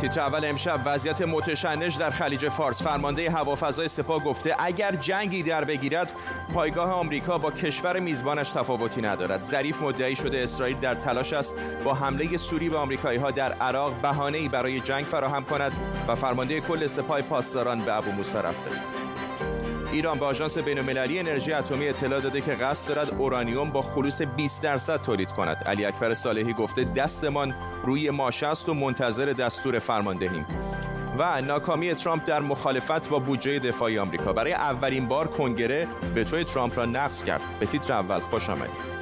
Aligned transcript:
تیتر 0.00 0.20
اول 0.20 0.44
امشب 0.44 0.80
وضعیت 0.84 1.22
متشنج 1.22 1.98
در 1.98 2.10
خلیج 2.10 2.48
فارس. 2.48 2.82
فرمانده 2.82 3.30
هوافضای 3.30 3.88
سپاه 3.88 4.24
گفته 4.24 4.56
اگر 4.58 4.94
جنگی 4.94 5.42
در 5.42 5.64
بگیرد 5.64 6.12
پایگاه 6.54 6.90
آمریکا 6.90 7.38
با 7.38 7.50
کشور 7.50 7.98
میزبانش 7.98 8.50
تفاوتی 8.50 9.00
ندارد. 9.02 9.42
ظریف 9.42 9.82
مدعی 9.82 10.16
شده 10.16 10.42
اسرائیل 10.42 10.76
در 10.76 10.94
تلاش 10.94 11.32
است 11.32 11.54
با 11.84 11.94
حمله 11.94 12.36
سوری 12.36 12.68
به 12.68 12.78
آمریکایی 12.78 13.18
ها 13.18 13.30
در 13.30 13.52
عراق 13.52 13.94
بهانه‌ای 13.94 14.48
برای 14.48 14.80
جنگ 14.80 15.04
فراهم 15.04 15.44
کند 15.44 15.72
و 16.08 16.14
فرمانده 16.14 16.60
کل 16.60 16.86
سپاه 16.86 17.22
پاسداران 17.22 17.80
به 17.80 17.96
ابو 17.96 18.10
موسی 18.10 18.38
رفته. 18.38 18.97
ایران 19.92 20.18
به 20.18 20.26
آژانس 20.26 20.58
بین‌المللی 20.58 21.18
انرژی 21.18 21.52
اتمی 21.52 21.88
اطلاع 21.88 22.20
داده 22.20 22.40
که 22.40 22.54
قصد 22.54 22.94
دارد 22.94 23.14
اورانیوم 23.18 23.70
با 23.70 23.82
خلوص 23.82 24.22
20 24.22 24.62
درصد 24.62 25.02
تولید 25.02 25.32
کند. 25.32 25.56
علی 25.56 25.84
اکبر 25.84 26.14
صالحی 26.14 26.52
گفته 26.52 26.84
دستمان 26.84 27.54
روی 27.84 28.10
ماشه 28.10 28.46
است 28.46 28.68
و 28.68 28.74
منتظر 28.74 29.24
دستور 29.24 29.78
فرماندهیم. 29.78 30.46
و 31.18 31.40
ناکامی 31.40 31.94
ترامپ 31.94 32.26
در 32.26 32.40
مخالفت 32.40 33.08
با 33.08 33.18
بودجه 33.18 33.58
دفاعی 33.58 33.98
آمریکا 33.98 34.32
برای 34.32 34.52
اولین 34.52 35.08
بار 35.08 35.26
کنگره 35.28 35.88
به 36.14 36.24
توی 36.24 36.44
ترامپ 36.44 36.78
را 36.78 36.86
نقض 36.86 37.24
کرد. 37.24 37.40
به 37.60 37.66
تیتر 37.66 37.92
اول 37.92 38.20
خوش 38.20 38.50
آمدید. 38.50 38.97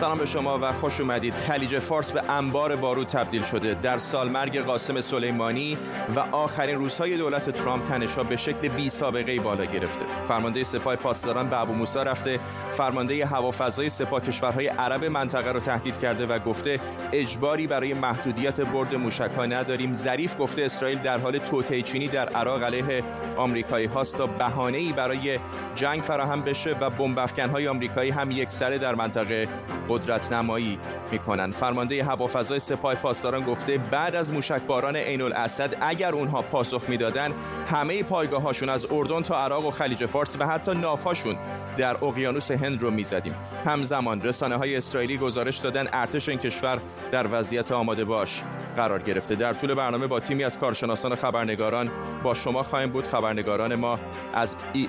سلام 0.00 0.18
به 0.18 0.26
شما 0.26 0.58
و 0.62 0.72
خوش 0.72 1.00
اومدید. 1.00 1.34
خلیج 1.34 1.78
فارس 1.78 2.12
به 2.12 2.30
انبار 2.30 2.76
بارود 2.76 3.06
تبدیل 3.06 3.44
شده. 3.44 3.74
در 3.74 3.98
سالمرگ 3.98 4.60
قاسم 4.60 5.00
سلیمانی 5.00 5.78
و 6.16 6.20
آخرین 6.20 6.76
روزهای 6.76 7.16
دولت 7.16 7.50
ترامپ 7.50 7.88
تنشها 7.88 8.22
به 8.22 8.36
شکل 8.36 8.68
بی 8.68 8.90
سابقه 8.90 9.40
بالا 9.40 9.64
گرفته. 9.64 10.04
فرمانده 10.28 10.64
سپاه 10.64 10.96
پاسداران 10.96 11.48
به 11.48 11.60
ابو 11.60 11.72
موسی 11.72 11.98
رفته. 11.98 12.40
فرمانده 12.70 13.26
هوافضای 13.26 13.88
سپاه 13.88 14.20
کشورهای 14.20 14.66
عرب 14.66 15.04
منطقه 15.04 15.52
رو 15.52 15.60
تهدید 15.60 15.98
کرده 15.98 16.26
و 16.26 16.38
گفته 16.38 16.80
اجباری 17.12 17.66
برای 17.66 17.94
محدودیت 17.94 18.60
برد 18.60 18.94
موشک‌ها 18.94 19.46
نداریم. 19.46 19.92
ظریف 19.92 20.34
گفته 20.38 20.62
اسرائیل 20.62 20.98
در 20.98 21.18
حال 21.18 21.38
توطئه 21.38 21.82
چینی 21.82 22.08
در 22.08 22.28
عراق 22.28 22.62
علیه 22.62 23.02
آمریکایی 23.36 23.86
هاست 23.86 24.18
تا 24.18 24.26
بهانه‌ای 24.26 24.92
برای 24.92 25.38
جنگ 25.74 26.02
فراهم 26.02 26.42
بشه 26.42 26.76
و 26.80 26.90
بمب 26.90 27.18
افکن‌های 27.18 27.68
آمریکایی 27.68 28.10
هم 28.10 28.30
یک 28.30 28.50
سره 28.50 28.78
در 28.78 28.94
منطقه 28.94 29.48
قدرت 29.90 30.32
نمایی 30.32 30.78
می‌کنند 31.12 31.52
فرمانده 31.52 32.04
هوافضای 32.04 32.58
سپاه 32.58 32.94
پاسداران 32.94 33.44
گفته 33.44 33.78
بعد 33.78 34.14
از 34.16 34.32
موشکباران 34.32 34.96
عین 34.96 35.22
الاسد 35.22 35.76
اگر 35.80 36.12
اونها 36.12 36.42
پاسخ 36.42 36.82
می‌دادن 36.88 37.32
همه 37.70 38.02
پایگاهاشون 38.02 38.68
از 38.68 38.86
اردن 38.92 39.22
تا 39.22 39.44
عراق 39.44 39.66
و 39.66 39.70
خلیج 39.70 40.06
فارس 40.06 40.36
و 40.38 40.46
حتی 40.46 40.74
نافاشون 40.74 41.36
در 41.76 42.04
اقیانوس 42.04 42.50
هند 42.50 42.82
رو 42.82 42.90
می‌زدیم. 42.90 43.34
همزمان 43.64 44.22
رسانه 44.22 44.56
های 44.56 44.76
اسرائیلی 44.76 45.16
گزارش 45.16 45.56
دادن 45.56 45.88
ارتش 45.92 46.28
این 46.28 46.38
کشور 46.38 46.78
در 47.10 47.26
وضعیت 47.30 47.72
آماده 47.72 48.04
باش. 48.04 48.42
قرار 48.76 49.02
گرفته. 49.02 49.34
در 49.34 49.52
طول 49.52 49.74
برنامه 49.74 50.06
با 50.06 50.20
تیمی 50.20 50.44
از 50.44 50.58
کارشناسان 50.58 51.14
خبرنگاران 51.14 51.90
با 52.22 52.34
شما 52.34 52.62
خواهیم 52.62 52.90
بود. 52.90 53.06
خبرنگاران 53.06 53.74
ما 53.74 53.98
از 54.34 54.56
ای... 54.72 54.88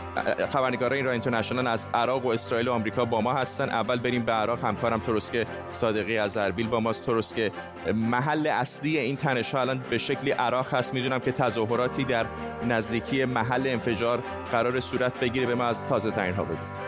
خبرنگاران 0.53 0.93
ایران 0.97 1.11
اینترنشنال 1.11 1.67
از 1.67 1.87
عراق 1.93 2.25
و 2.25 2.29
اسرائیل 2.29 2.67
و 2.67 2.71
آمریکا 2.71 3.05
با 3.05 3.21
ما 3.21 3.33
هستن. 3.33 3.69
اول 3.69 3.99
بریم 3.99 4.25
به 4.25 4.31
عراق. 4.31 4.63
همکارم 4.63 4.99
ترسک 4.99 5.47
صادقی 5.71 6.17
از 6.17 6.37
اربیل 6.37 6.67
با 6.67 6.79
ماست. 6.79 7.05
ترسک 7.05 7.52
محل 7.95 8.47
اصلی 8.47 8.97
این 8.97 9.15
تنش 9.15 9.55
الان 9.55 9.83
به 9.89 9.97
شکلی 9.97 10.31
عراق 10.31 10.73
هست. 10.73 10.93
می‌دونم 10.93 11.20
که 11.20 11.31
تظاهراتی 11.31 12.03
در 12.03 12.25
نزدیکی 12.67 13.25
محل 13.25 13.67
انفجار 13.67 14.23
قرار 14.52 14.80
صورت 14.80 15.20
بگیره. 15.20 15.45
به 15.45 15.55
ما 15.55 15.65
از 15.65 15.86
تازه 15.86 16.11
ترین 16.11 16.33
ها 16.33 16.43
بگید 16.43 16.80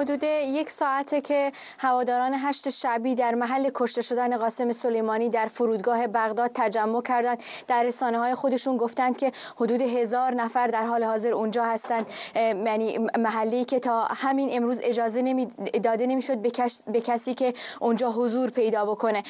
حدود 0.00 0.22
یک 0.24 0.70
ساعته 0.70 1.20
که 1.20 1.52
هواداران 1.78 2.34
هشت 2.34 2.70
شعبی 2.70 3.14
در 3.14 3.34
محل 3.34 3.70
کشته 3.74 4.02
شدن 4.02 4.36
قاسم 4.36 4.72
سلیمانی 4.72 5.28
در 5.28 5.46
فرودگاه 5.46 6.06
بغداد 6.06 6.50
تجمع 6.54 7.02
کردند. 7.02 7.42
در 7.68 7.84
رسانه 7.84 8.18
های 8.18 8.34
خودشون 8.34 8.76
گفتند 8.76 9.16
که 9.16 9.32
حدود 9.56 9.82
هزار 9.82 10.34
نفر 10.34 10.66
در 10.66 10.86
حال 10.86 11.04
حاضر 11.04 11.32
اونجا 11.32 11.64
هستند. 11.64 12.06
یعنی 12.34 12.98
محلی 13.18 13.64
که 13.64 13.78
تا 13.78 14.04
همین 14.04 14.48
امروز 14.52 14.80
اجازه 14.82 15.22
نمی 15.22 15.46
داده 15.82 16.06
نمی‌شد 16.06 16.38
به 16.86 17.00
کسی 17.00 17.34
که 17.34 17.54
اونجا 17.80 18.10
حضور 18.10 18.50
پیدا 18.50 18.84
بکنه. 18.84 19.22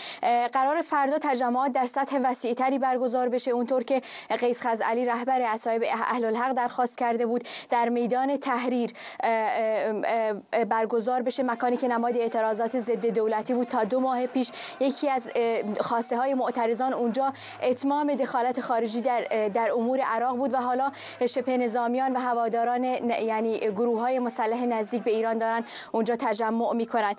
قرار 0.52 0.82
فردا 0.82 1.18
تجمعات 1.18 1.72
در 1.72 1.86
سطح 1.86 2.18
وسیعتری 2.24 2.78
برگزار 2.78 3.28
بشه 3.28 3.50
اونطور 3.50 3.82
که 3.82 4.02
قیس 4.40 4.66
خزعلی 4.66 5.04
رهبر 5.04 5.42
اصایب 5.42 5.84
اهل 5.88 6.24
الحق 6.24 6.52
درخواست 6.52 6.98
کرده 6.98 7.26
بود. 7.26 7.44
در 7.70 7.88
میدان 7.88 8.36
تحریر 8.36 8.90
برگزار 10.64 11.22
بشه. 11.22 11.42
مکانی 11.42 11.76
که 11.76 11.88
نماد 11.88 12.16
اعتراضات 12.16 12.78
ضد 12.78 13.06
دولتی 13.06 13.54
بود 13.54 13.68
تا 13.68 13.84
دو 13.84 14.00
ماه 14.00 14.26
پیش 14.26 14.50
یکی 14.80 15.08
از 15.08 15.30
خواسته 15.80 16.16
های 16.16 16.34
معترضان 16.34 16.92
اونجا 16.92 17.32
اتمام 17.62 18.14
دخالت 18.14 18.60
خارجی 18.60 19.00
در 19.00 19.48
در 19.54 19.70
امور 19.70 20.00
عراق 20.00 20.36
بود 20.36 20.54
و 20.54 20.56
حالا 20.56 20.92
شبه 21.28 21.56
نظامیان 21.56 22.12
و 22.12 22.18
هواداران 22.18 22.84
یعنی 22.84 23.58
گروه 23.58 24.00
های 24.00 24.18
مسلح 24.18 24.64
نزدیک 24.64 25.02
به 25.02 25.10
ایران 25.10 25.38
دارن 25.38 25.64
اونجا 25.92 26.16
تجمع 26.16 26.72
می‌کنن. 26.74 27.14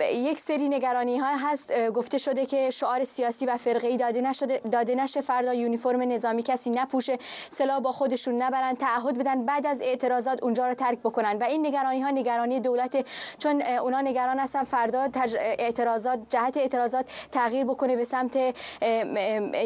یک 0.00 0.40
سری 0.40 0.68
نگرانی 0.68 1.18
ها 1.18 1.36
هست 1.36 1.88
گفته 1.88 2.18
شده 2.18 2.46
که 2.46 2.70
شعار 2.70 3.04
سیاسی 3.04 3.46
و 3.46 3.56
فرقه‌ای 3.56 3.96
داده 3.96 4.20
نشده 4.20 4.60
داده 4.72 4.94
نشه. 4.94 5.20
فردا 5.20 5.54
یونیفرم 5.54 6.02
نظامی 6.02 6.42
کسی 6.42 6.70
نپوشه. 6.70 7.18
سلاح 7.50 7.80
با 7.80 7.92
خودشون 7.92 8.42
نبرن. 8.42 8.74
تعهد 8.74 9.18
بدن. 9.18 9.44
بعد 9.44 9.66
از 9.66 9.82
اعتراضات 9.82 10.42
اونجا 10.42 10.66
رو 10.66 10.74
ترک 10.74 10.98
بکنن. 10.98 11.36
و 11.36 11.44
این 11.44 11.66
نگرانی 11.66 12.00
ها 12.00 12.10
نگرانی 12.10 12.60
دولت 12.68 13.08
چون 13.38 13.62
اونا 13.62 14.00
نگران 14.00 14.38
هستن 14.38 14.62
فردا 14.62 15.08
اعتراضات 15.58 16.18
جهت 16.28 16.56
اعتراضات 16.56 17.06
تغییر 17.32 17.64
بکنه 17.64 17.96
به 17.96 18.04
سمت 18.04 18.36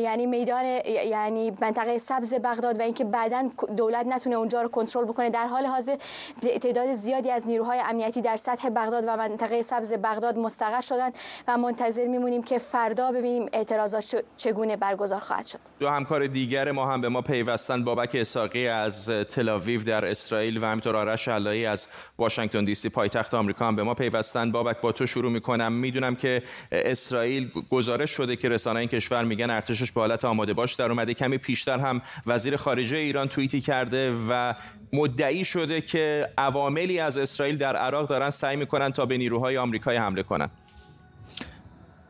یعنی 0.07 0.27
میدان 0.27 0.65
یعنی 0.87 1.53
منطقه 1.61 1.99
سبز 1.99 2.35
بغداد 2.35 2.79
و 2.79 2.83
اینکه 2.83 3.05
بعدا 3.05 3.51
دولت 3.77 4.07
نتونه 4.07 4.37
اونجا 4.37 4.63
رو 4.63 4.69
کنترل 4.69 5.05
بکنه. 5.05 5.31
در 5.31 5.47
حال 5.47 5.67
حاضر 5.67 5.97
تعداد 6.43 6.93
زیادی 6.93 7.31
از 7.31 7.47
نیروهای 7.47 7.81
امنیتی 7.81 8.21
در 8.21 8.37
سطح 8.37 8.69
بغداد 8.69 9.05
و 9.07 9.17
منطقه 9.17 9.63
سبز 9.63 9.93
بغداد 9.93 10.39
مستقر 10.39 10.81
شدن 10.81 11.11
و 11.49 11.59
منتظر 11.59 12.07
میمونیم 12.07 12.43
که 12.43 12.59
فردا 12.59 13.13
ببینیم 13.13 13.47
اعتراضات 13.53 14.25
چگونه 14.37 14.77
برگزار 14.77 15.21
خواهد 15.21 15.47
شد. 15.47 15.59
دو 15.81 15.89
همکار 15.89 16.27
دیگر 16.27 16.73
ما 16.73 16.87
هم 16.87 17.01
به 17.01 17.09
ما 17.09 17.23
پیوستن. 17.23 17.85
بابک 17.85 18.15
اساقی 18.15 18.69
از 18.69 19.11
تل 19.11 19.79
در 19.87 20.05
اسرائیل 20.05 20.65
و 20.65 20.67
همینطور 20.67 20.97
آرش 20.97 21.29
علایی 21.29 21.67
از 21.67 21.87
واشنگتن 22.19 22.65
دی 22.65 22.75
سی. 22.75 22.92
پایتخت 22.93 23.35
آمریکا 23.35 23.67
هم 23.67 23.77
به 23.77 23.83
ما 23.83 23.95
پیوستن. 23.95 24.53
بابک 24.53 24.81
با 24.81 24.93
تو 24.93 25.07
شروع 25.07 25.33
می‌کنم. 25.33 25.73
می‌دونم 25.73 26.15
که 26.15 26.43
اسرائیل 26.73 27.51
گزارش 27.71 28.11
شده 28.11 28.37
که 28.37 28.49
رسانه 28.49 28.81
این 28.81 28.89
کشور 28.89 29.25
میگن 29.25 29.51
ارتشش 29.51 29.93
به 29.93 30.01
حالت 30.01 30.25
آماده 30.25 30.53
باش 30.53 30.75
در 30.75 30.91
اومده. 30.91 31.15
کمی 31.15 31.39
پیشتر 31.39 31.79
هم 31.79 32.03
وزیر 32.27 32.57
خارجه 32.57 32.97
ایران 32.97 33.29
توییتی 33.29 33.61
کرده 33.61 34.15
و 34.29 34.55
مدعی 34.93 35.45
شده 35.45 35.81
که 35.81 36.29
عواملی 36.39 36.99
از 36.99 37.19
اسرائیل 37.19 37.57
در 37.57 37.77
عراق 37.77 38.09
دارن 38.09 38.31
سعی 38.31 38.57
می‌کنن 38.57 38.93
تا 38.93 39.07
به 39.07 39.19
نیروهای 39.19 39.59
آمریکایی 39.59 39.99
حمله 39.99 40.23
کنن. 40.23 40.51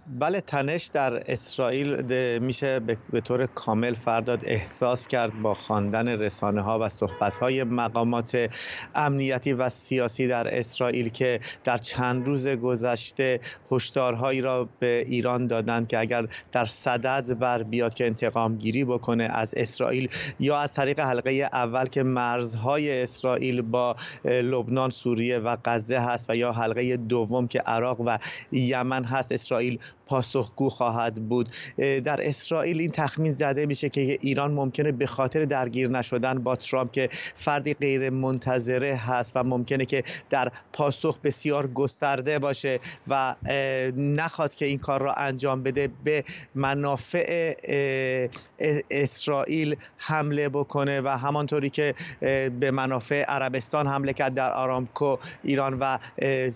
بله 0.07 0.41
تنش 0.41 0.87
در 0.87 1.33
اسرائیل 1.33 2.03
میشه 2.39 2.81
به 3.11 3.21
طور 3.21 3.47
کامل 3.47 3.95
فرداد 3.95 4.41
احساس 4.45 5.07
کرد 5.07 5.43
با 5.43 5.55
خواندن 5.55 6.09
رسانه 6.09 6.61
ها 6.61 6.79
و 6.79 6.89
صحبت 6.89 7.37
های 7.37 7.65
مقامات 7.65 8.51
امنیتی 8.95 9.53
و 9.53 9.69
سیاسی 9.69 10.29
در 10.29 10.59
اسرائیل 10.59 11.09
که 11.09 11.41
در 11.65 11.77
چند 11.77 12.27
روز 12.27 12.49
گذشته 12.49 13.41
هشدارهایی 13.73 14.41
را 14.41 14.69
به 14.79 15.05
ایران 15.07 15.47
دادند 15.47 15.89
که 15.89 15.99
اگر 15.99 16.27
در 16.53 16.67
صدد 16.67 17.39
بر 17.39 17.63
بیاد 17.63 17.95
که 17.95 18.07
انتقام 18.07 18.57
گیری 18.57 18.85
بکنه 18.85 19.25
از 19.25 19.55
اسرائیل 19.57 20.09
یا 20.41 20.59
از 20.59 20.73
طریق 20.73 21.01
حلقه 21.01 21.31
اول 21.53 21.87
که 21.87 22.03
مرزهای 22.03 23.03
اسرائیل 23.03 23.63
با 23.63 23.97
لبنان 24.25 24.91
سوریه 24.91 25.39
و 25.39 25.57
غزه 25.65 25.99
هست 25.99 26.31
و 26.31 26.37
یا 26.37 26.53
حلقه 26.53 26.97
دوم 26.97 27.47
که 27.47 27.61
عراق 27.61 28.01
و 28.01 28.19
یمن 28.53 29.05
هست 29.05 29.33
اسرائیل 29.33 29.79
پاسخگو 30.07 30.69
خواهد 30.69 31.29
بود. 31.29 31.49
در 31.79 32.29
اسرائیل 32.29 32.81
این 32.81 32.91
تخمین 32.91 33.33
زده 33.33 33.67
میشه 33.67 33.89
که 33.89 34.19
ایران 34.21 34.53
ممکنه 34.53 34.93
به 34.93 35.07
خاطر 35.07 35.45
درگیر 35.45 35.89
نشدن 35.89 36.43
با 36.43 36.57
ترامپ 36.57 36.91
که 36.91 37.09
فردی 37.35 37.75
غیر 37.75 38.11
منتظره 38.11 38.95
هست 38.95 39.33
و 39.35 39.45
ممکنه 39.45 39.85
که 39.85 40.05
در 40.31 40.53
پاسخ 40.73 41.19
بسیار 41.19 41.67
گسترده 41.67 42.39
باشه 42.39 42.81
و 43.09 43.35
نخواد 43.97 44.55
که 44.55 44.65
این 44.65 44.79
کار 44.79 45.01
را 45.03 45.15
انجام 45.15 45.63
بده 45.63 45.91
به 46.05 46.25
منافع 46.55 47.55
اسرائیل 48.91 49.77
حمله 49.97 50.49
بکنه 50.49 51.01
و 51.01 51.09
همانطوری 51.09 51.71
که 51.71 51.95
به 52.61 52.71
منافع 52.71 53.23
عربستان 53.23 53.87
حمله 53.87 54.13
کرد 54.13 54.35
در 54.35 54.53
آرامکو 54.53 55.17
ایران 55.43 55.79
و 55.81 55.99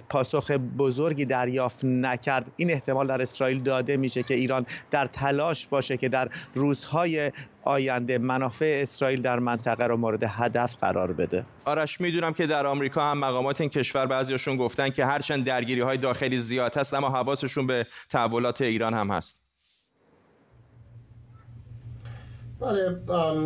پاسخ 0.09 0.51
بزرگی 0.51 1.25
دریافت 1.25 1.85
نکرد. 1.85 2.47
این 2.57 2.71
احتمال 2.71 3.07
در 3.07 3.23
اسرائیل 3.23 3.46
داده 3.55 3.97
میشه 3.97 4.23
که 4.23 4.35
ایران 4.35 4.67
در 4.91 5.07
تلاش 5.07 5.67
باشه 5.67 5.97
که 5.97 6.09
در 6.09 6.29
روزهای 6.55 7.33
آینده 7.63 8.19
منافع 8.19 8.81
اسرائیل 8.83 9.23
در 9.23 9.39
منطقه 9.39 9.85
رو 9.85 9.97
مورد 9.97 10.23
هدف 10.23 10.77
قرار 10.77 11.13
بده. 11.13 11.47
آرش 11.65 12.01
می‌دونم 12.01 12.33
که 12.33 12.47
در 12.47 12.67
آمریکا 12.67 13.11
هم 13.11 13.19
مقامات 13.19 13.61
این 13.61 13.71
کشور 13.71 14.07
بعضیاشون 14.07 14.57
گفتن 14.57 14.91
که 14.91 15.07
هرچند 15.07 15.45
درگیری 15.45 15.81
های 15.81 15.99
داخلی 15.99 16.41
زیاد 16.41 16.77
هست 16.77 16.95
اما 16.95 17.11
حواسشون 17.11 17.67
به 17.67 17.87
تحولات 18.11 18.61
ایران 18.61 18.95
هم 18.95 19.11
هست. 19.11 19.47
بله 22.61 23.01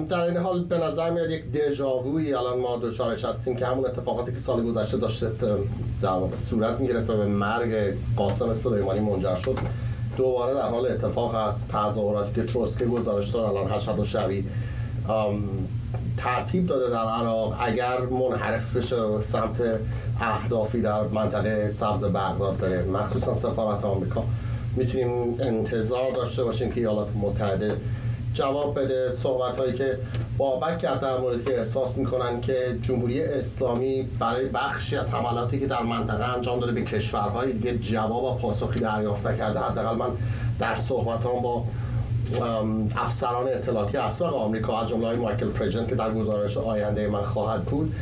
در 0.08 0.20
این 0.20 0.36
حال 0.36 0.64
به 0.64 0.78
نظر 0.78 1.10
میاد 1.10 1.30
یک 1.30 1.52
دژاووی 1.52 2.34
الان 2.34 2.60
ما 2.60 2.76
دچارش 2.76 3.24
هستیم 3.24 3.56
که 3.56 3.66
همون 3.66 3.86
اتفاقاتی 3.86 4.32
که 4.32 4.38
سال 4.38 4.64
گذشته 4.64 4.96
داشته 4.96 5.30
در 6.02 6.08
واقع 6.08 6.36
صورت 6.36 6.80
می‌گرفت 6.80 7.10
و 7.10 7.16
به 7.16 7.26
مرگ 7.26 7.96
قاسم 8.16 8.54
سلیمانی 8.54 9.00
منجر 9.00 9.36
شد. 9.36 9.58
دوباره 10.16 10.54
در 10.54 10.68
حال 10.68 10.86
اتفاق 10.86 11.34
است 11.34 11.68
تظاهراتی 11.68 12.34
که 12.34 12.42
تروسکی 12.44 12.84
گزارش 12.84 13.30
داد 13.30 13.56
الان 13.56 13.70
حشد 13.70 13.98
و 13.98 14.04
شوی 14.04 14.44
ترتیب 16.16 16.66
داده 16.66 16.90
در 16.90 16.96
عراق. 16.96 17.56
اگر 17.60 18.00
منحرف 18.00 18.76
بشه 18.76 19.20
سمت 19.20 19.62
اهدافی 20.20 20.82
در 20.82 21.02
منطقه 21.02 21.70
سبز 21.70 22.04
بغداد 22.04 22.58
داره 22.58 22.82
مخصوصا 22.82 23.36
سفارت 23.36 23.84
آمریکا 23.84 24.24
می‌تونیم 24.76 25.36
انتظار 25.40 26.12
داشته 26.12 26.44
باشیم 26.44 26.70
که 26.70 26.80
ایالات 26.80 27.08
متحده 27.22 27.76
جواب 28.34 28.80
بده 28.80 29.14
صحبت 29.14 29.56
هایی 29.56 29.72
که 29.72 29.98
بابک 30.38 30.78
کرد 30.78 31.00
در 31.00 31.18
مورد 31.18 31.44
که 31.44 31.58
احساس 31.58 31.98
می‌کنن 31.98 32.40
که 32.40 32.78
جمهوری 32.82 33.22
اسلامی 33.22 34.08
برای 34.18 34.48
بخشی 34.48 34.96
از 34.96 35.14
حملاتی 35.14 35.60
که 35.60 35.66
در 35.66 35.82
منطقه 35.82 36.24
انجام 36.24 36.60
داده 36.60 36.72
به 36.72 36.82
کشورهای 36.82 37.52
دیگه 37.52 37.78
جواب 37.78 38.24
و 38.24 38.34
پاسخی 38.34 38.80
دریافت 38.80 39.26
نکرده. 39.26 39.60
حداقل 39.60 39.96
من 39.96 40.10
در 40.58 40.76
صحبت 40.76 41.22
با 41.22 41.64
افسران 42.96 43.48
اطلاعاتی 43.48 43.96
اسبق 43.96 44.34
آمریکا 44.34 44.80
از 44.80 44.88
جمله 44.88 45.16
مایکل 45.16 45.48
پریجنت 45.48 45.86
که 45.86 45.94
در 45.94 46.14
گزارش 46.14 46.56
آینده 46.56 47.08
من 47.08 47.22
خواهد 47.22 47.64
بود. 47.64 47.94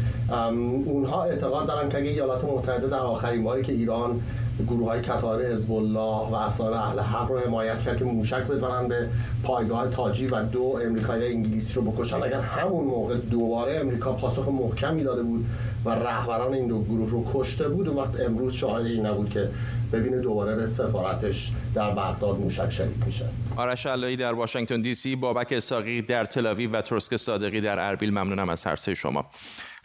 اونها 0.86 1.24
اعتقاد 1.24 1.66
دارن 1.66 1.88
که 1.88 1.98
اگه 1.98 2.10
ایالات 2.10 2.44
متحده 2.44 2.86
در 2.86 2.98
آخرین 2.98 3.44
باری 3.44 3.62
که 3.62 3.72
ایران 3.72 4.20
گروه 4.66 4.88
های 4.88 5.02
کتائب 5.02 5.40
حزب 5.40 5.72
الله 5.72 6.30
و 6.30 6.34
عصائب 6.34 6.72
اهل 6.72 7.00
حق 7.00 7.30
رو 7.30 7.38
حمایت 7.38 7.82
کرد 7.82 7.98
که 7.98 8.04
موشک 8.04 8.46
بزنن 8.46 8.88
به 8.88 9.08
پایگاه 9.42 9.88
تاجی 9.88 10.26
و 10.26 10.42
دو 10.42 10.80
امریکایی 10.84 11.32
انگلیسی 11.32 11.72
رو 11.74 11.82
بکشن. 11.82 12.16
اگر 12.16 12.40
همون 12.40 12.84
موقع 12.84 13.16
دوباره 13.16 13.80
امریکا 13.80 14.12
پاسخ 14.12 14.48
محکمی 14.48 15.04
داده 15.04 15.22
بود 15.22 15.46
و 15.84 15.90
رهبران 15.90 16.54
این 16.54 16.66
دو 16.68 16.82
گروه 16.82 17.10
رو 17.10 17.24
کشته 17.34 17.68
بود 17.68 17.88
اون 17.88 17.96
وقت 17.96 18.20
امروز 18.20 18.52
شاهد 18.52 18.86
این 18.86 19.06
نبود 19.06 19.30
که 19.30 19.48
ببینه 19.92 20.20
دوباره 20.20 20.56
به 20.56 20.66
سفارتش 20.66 21.52
در 21.74 21.90
بغداد 21.90 22.40
موشک 22.40 22.70
شریک 22.70 23.06
میشه. 23.06 23.24
آرش 23.56 23.86
علایی 23.86 24.16
در 24.16 24.32
واشنگتن 24.32 24.80
دی 24.80 24.94
سی 24.94 25.16
بابک 25.16 25.52
اساقی 25.52 26.02
در 26.02 26.24
تلاویو 26.24 26.70
و 26.70 26.82
ترسک 26.82 27.16
صادقی 27.16 27.60
در 27.60 27.88
اربیل. 27.88 28.10
ممنونم 28.10 28.48
از 28.48 28.64
هر 28.64 28.76
شما. 28.76 29.24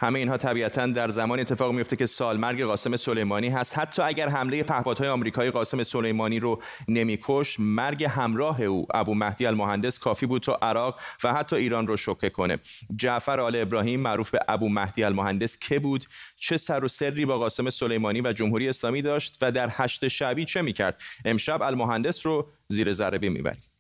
همه 0.04 0.20
اینها 0.20 0.38
طبیعتا 0.38 0.88
در 0.88 1.10
زمان 1.10 1.40
اتفاق 1.40 1.74
میفته 1.74 1.96
که 1.96 2.06
سالمرگ 2.06 2.64
قاسم 2.64 2.96
سلیمانی 2.96 3.50
هست. 3.50 3.78
حتی 3.78 4.02
اگر 4.02 4.30
حمله 4.30 4.64
پهپادهای 4.64 5.10
آمریکایی 5.10 5.52
قاسم 5.52 5.84
سلیمانی 5.84 6.40
رو 6.40 6.62
نمیکش 6.88 7.60
مرگ 7.60 8.04
همراه 8.04 8.62
او 8.62 8.88
ابو 8.94 9.14
مهدی 9.14 9.46
المهندس 9.46 10.00
کافی 10.00 10.26
بود 10.26 10.42
تا 10.42 10.60
عراق 10.62 11.00
و 11.24 11.34
حتی 11.34 11.56
ایران 11.56 11.88
رو 11.88 11.98
شوکه 11.98 12.30
کنه. 12.30 12.58
جعفر 12.96 13.40
آل 13.40 13.56
ابراهیم 13.56 14.00
معروف 14.00 14.30
به 14.32 14.40
ابو 14.48 14.70
مهدی 14.70 15.04
المهندس 15.04 15.60
که 15.60 15.80
بود 15.80 16.06
چه 16.38 16.58
سر 16.58 16.84
و 16.84 16.88
سری 16.88 17.26
با 17.26 17.38
قاسم 17.38 17.70
سلیمانی 17.70 18.22
و 18.22 18.34
جمهوری 18.34 18.70
اسلامی 18.70 19.02
داشت 19.02 19.38
و 19.42 19.52
در 19.52 19.70
هشت 19.72 20.08
شبی 20.08 20.46
چه 20.46 20.62
می‌کرد؟ 20.62 21.02
امشب 21.26 21.62
المهندس 21.62 22.26
رو 22.26 22.48
زیر 22.68 22.94
ضربه 22.94 23.30
می‌بریم. 23.30 23.73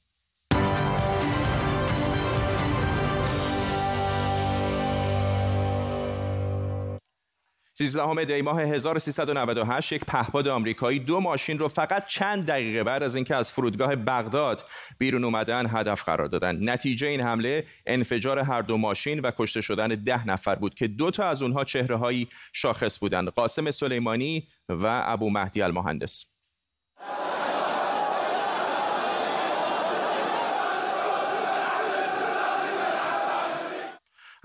13 7.75 8.25
دی 8.25 8.41
ماه 8.41 8.61
1398 8.61 9.91
یک 9.91 10.05
پهپاد 10.05 10.47
آمریکایی 10.47 10.99
دو 10.99 11.19
ماشین 11.19 11.59
رو 11.59 11.67
فقط 11.67 12.05
چند 12.05 12.45
دقیقه 12.45 12.83
بعد 12.83 13.03
از 13.03 13.15
اینکه 13.15 13.35
از 13.35 13.51
فرودگاه 13.51 13.95
بغداد 13.95 14.65
بیرون 14.97 15.23
اومدن 15.23 15.65
هدف 15.69 16.03
قرار 16.03 16.27
دادن. 16.27 16.69
نتیجه 16.69 17.07
این 17.07 17.21
حمله 17.21 17.65
انفجار 17.85 18.39
هر 18.39 18.61
دو 18.61 18.77
ماشین 18.77 19.19
و 19.19 19.31
کشته 19.37 19.61
شدن 19.61 19.87
ده 19.87 20.27
نفر 20.27 20.55
بود 20.55 20.73
که 20.73 20.87
دو 20.87 21.11
تا 21.11 21.29
از 21.29 21.41
اونها 21.41 21.63
چهره 21.63 21.95
هایی 21.95 22.27
شاخص 22.53 22.99
بودند. 22.99 23.27
قاسم 23.27 23.71
سلیمانی 23.71 24.47
و 24.69 25.03
ابو 25.05 25.29
مهدی 25.29 25.61
المهندس. 25.61 26.25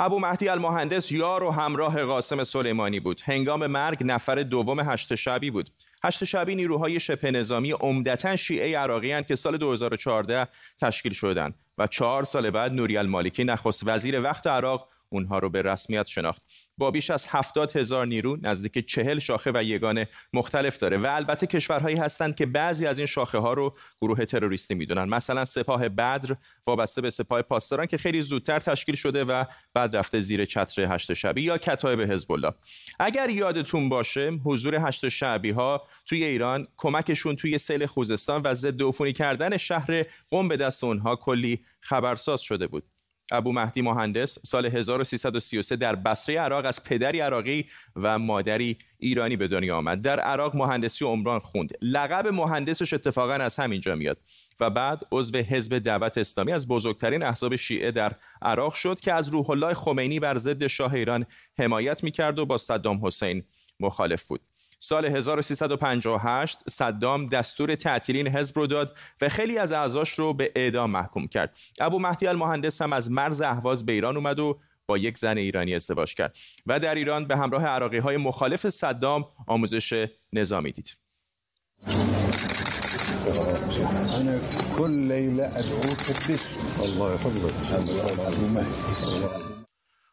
ابو 0.00 0.18
مهدی 0.18 0.48
المهندس 0.48 1.12
یار 1.12 1.42
و 1.42 1.50
همراه 1.50 2.04
قاسم 2.04 2.44
سلیمانی 2.44 3.00
بود. 3.00 3.20
هنگام 3.24 3.66
مرگ 3.66 3.98
نفر 4.04 4.42
دوم 4.42 4.80
هشت 4.80 5.14
شبی 5.14 5.50
بود. 5.50 5.70
هشت 6.04 6.24
شبی 6.24 6.54
نیروهای 6.54 7.00
شبه 7.00 7.30
نظامی 7.30 7.72
عمدتا 7.72 8.36
شیعه 8.36 8.78
عراقی 8.78 9.22
که 9.22 9.34
سال 9.34 9.56
2014 9.56 10.48
تشکیل 10.80 11.12
شدند 11.12 11.54
و 11.78 11.86
چهار 11.86 12.24
سال 12.24 12.50
بعد 12.50 12.72
نوری 12.72 12.96
المالکی 12.96 13.44
نخست 13.44 13.82
وزیر 13.86 14.20
وقت 14.22 14.46
عراق 14.46 14.88
اونها 15.08 15.38
رو 15.38 15.50
به 15.50 15.62
رسمیت 15.62 16.06
شناخت. 16.06 16.42
با 16.78 16.90
بیش 16.90 17.10
از 17.10 17.26
هفتاد 17.28 17.76
هزار 17.76 18.06
نیرو 18.06 18.38
نزدیک 18.42 18.86
چهل 18.86 19.18
شاخه 19.18 19.50
و 19.54 19.62
یگانه 19.62 20.08
مختلف 20.32 20.78
داره 20.78 20.98
و 20.98 21.06
البته 21.10 21.46
کشورهایی 21.46 21.96
هستند 21.96 22.34
که 22.34 22.46
بعضی 22.46 22.86
از 22.86 22.98
این 22.98 23.06
شاخه 23.06 23.38
ها 23.38 23.52
رو 23.52 23.74
گروه 24.00 24.24
تروریستی 24.24 24.74
می‌دونن. 24.74 25.04
مثلا 25.04 25.44
سپاه 25.44 25.88
بدر 25.88 26.36
وابسته 26.66 27.00
به 27.00 27.10
سپاه 27.10 27.42
پاسداران 27.42 27.86
که 27.86 27.98
خیلی 27.98 28.22
زودتر 28.22 28.60
تشکیل 28.60 28.94
شده 28.94 29.24
و 29.24 29.44
بعد 29.74 29.96
رفته 29.96 30.20
زیر 30.20 30.44
چتر 30.44 30.94
هشت 30.94 31.14
شبی 31.14 31.42
یا 31.42 31.58
کتایب 31.58 32.00
حزب 32.12 32.32
الله 32.32 32.52
اگر 33.00 33.30
یادتون 33.30 33.88
باشه 33.88 34.30
حضور 34.30 34.74
هشت 34.74 35.08
شعبی 35.08 35.50
ها 35.50 35.82
توی 36.06 36.24
ایران 36.24 36.66
کمکشون 36.76 37.36
توی 37.36 37.58
سیل 37.58 37.86
خوزستان 37.86 38.42
و 38.44 38.54
ضد 38.54 38.82
عفونی 38.82 39.12
کردن 39.12 39.56
شهر 39.56 40.04
قم 40.30 40.48
به 40.48 40.56
دست 40.56 40.84
اونها 40.84 41.16
کلی 41.16 41.60
خبرساز 41.80 42.40
شده 42.40 42.66
بود. 42.66 42.97
ابو 43.32 43.52
مهدی 43.52 43.82
مهندس 43.82 44.38
سال 44.46 44.66
1333 44.66 45.76
در 45.76 45.94
بصره 45.94 46.38
عراق 46.38 46.64
از 46.64 46.84
پدری 46.84 47.20
عراقی 47.20 47.66
و 47.96 48.18
مادری 48.18 48.78
ایرانی 48.98 49.36
به 49.36 49.48
دنیا 49.48 49.76
آمد. 49.76 50.02
در 50.02 50.20
عراق 50.20 50.56
مهندسی 50.56 51.04
عمران 51.04 51.40
خوند. 51.40 51.72
لقب 51.82 52.26
مهندسش 52.26 52.92
اتفاقا 52.92 53.34
از 53.34 53.56
همینجا 53.56 53.94
میاد 53.94 54.18
و 54.60 54.70
بعد 54.70 55.00
عضو 55.12 55.38
حزب 55.38 55.78
دعوت 55.78 56.18
اسلامی 56.18 56.52
از 56.52 56.68
بزرگترین 56.68 57.22
احزاب 57.22 57.56
شیعه 57.56 57.90
در 57.90 58.12
عراق 58.42 58.74
شد 58.74 59.00
که 59.00 59.12
از 59.12 59.28
روح 59.28 59.50
الله 59.50 59.74
خمینی 59.74 60.20
بر 60.20 60.36
ضد 60.36 60.66
شاه 60.66 60.94
ایران 60.94 61.26
حمایت 61.58 62.04
می‌کرد 62.04 62.38
و 62.38 62.46
با 62.46 62.58
صدام 62.58 63.06
حسین 63.06 63.44
مخالف 63.80 64.26
بود. 64.26 64.40
سال 64.78 65.04
1358 65.04 66.58
صدام 66.70 67.26
دستور 67.26 67.74
تعطیلین 67.74 68.28
حزب 68.28 68.58
رو 68.58 68.66
داد 68.66 68.96
و 69.20 69.28
خیلی 69.28 69.58
از 69.58 69.72
اعضاش 69.72 70.18
رو 70.18 70.34
به 70.34 70.52
اعدام 70.56 70.90
محکوم 70.90 71.28
کرد. 71.28 71.56
ابو 71.80 71.98
مهدی 71.98 72.26
المهندس 72.26 72.82
هم 72.82 72.92
از 72.92 73.10
مرز 73.10 73.40
اهواز 73.40 73.86
به 73.86 73.92
ایران 73.92 74.16
اومد 74.16 74.38
و 74.38 74.60
با 74.86 74.98
یک 74.98 75.18
زن 75.18 75.38
ایرانی 75.38 75.74
ازدواج 75.74 76.14
کرد 76.14 76.36
و 76.66 76.80
در 76.80 76.94
ایران 76.94 77.26
به 77.26 77.36
همراه 77.36 77.64
عراقی 77.64 77.98
های 77.98 78.16
مخالف 78.16 78.68
صدام 78.68 79.24
آموزش 79.46 80.06
نظامی 80.32 80.72
دید. 80.72 80.92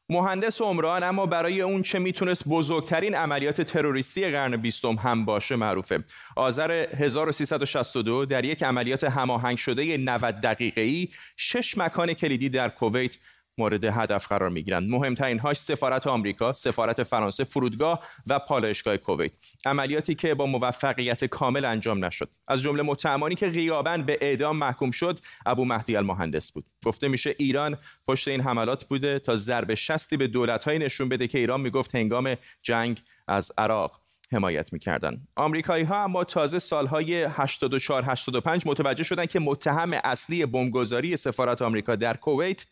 مهندس 0.10 0.62
عمران 0.62 1.04
اما 1.04 1.26
برای 1.26 1.62
اون 1.62 1.82
چه 1.82 2.00
می‌تونست 2.00 2.48
بزرگترین 2.48 3.16
عملیات 3.16 3.62
تروریستی 3.62 4.32
قرن 4.32 4.58
بیستم 4.58 4.96
هم 4.96 5.26
باشه 5.26 5.56
معروفه. 5.56 6.04
آذر 6.36 6.72
1362 6.72 8.26
در 8.26 8.46
یک 8.46 8.64
عملیات 8.64 9.04
هماهنگ 9.04 9.58
شده 9.58 9.98
90 9.98 10.42
دقیقه‌ای 10.42 11.08
شش 11.38 11.78
مکان 11.78 12.14
کلیدی 12.14 12.50
در 12.50 12.70
کویت 12.70 13.18
مورد 13.58 13.84
هدف 13.84 14.28
قرار 14.28 14.50
می 14.50 14.64
گیرند 14.64 14.90
مهمترین 14.90 15.40
هاش 15.40 15.58
سفارت 15.58 16.08
آمریکا 16.08 16.54
سفارت 16.54 17.04
فرانسه 17.04 17.44
فرودگاه 17.44 18.04
و 18.28 18.40
پالایشگاه 18.40 18.98
کویت. 18.98 19.32
عملیاتی 19.66 20.16
که 20.16 20.34
با 20.34 20.46
موفقیت 20.46 21.26
کامل 21.26 21.66
انجام 21.66 22.06
نشد. 22.06 22.30
از 22.48 22.62
جمله 22.62 22.84
متهمانی 22.84 23.36
که 23.36 23.50
غیابا 23.50 23.98
به 23.98 24.18
اعدام 24.22 24.58
محکوم 24.58 24.92
شد 24.92 25.20
ابو 25.46 25.66
مهدی 25.66 25.96
المهندس 25.96 26.52
بود. 26.52 26.66
گفته 26.86 27.08
میشه 27.08 27.36
ایران 27.40 27.78
پشت 28.08 28.28
این 28.28 28.42
حملات 28.42 28.84
بوده 28.84 29.20
تا 29.20 29.36
ضرب 29.36 29.74
شستی 29.74 30.18
به 30.18 30.28
دولت‌های 30.28 30.80
نشون 30.80 31.10
بده 31.10 31.28
که 31.28 31.38
ایران 31.38 31.62
می‌گفت 31.62 31.96
هنگام 31.96 32.36
جنگ 32.62 33.02
از 33.28 33.52
عراق 33.58 34.00
حمایت 34.32 34.74
می‌کردند. 34.74 35.28
آمریکایی 35.36 35.84
ها 35.84 36.04
اما 36.04 36.24
تازه 36.24 36.60
سالهای 36.60 37.24
84 37.24 38.04
85 38.06 38.64
متوجه 38.66 39.04
شدند 39.04 39.30
که 39.30 39.40
متهم 39.40 39.94
اصلی 40.04 40.46
بمبگذاری 40.46 41.18
سفارت 41.18 41.62
آمریکا 41.62 41.96
در 41.96 42.18
کویت 42.18 42.66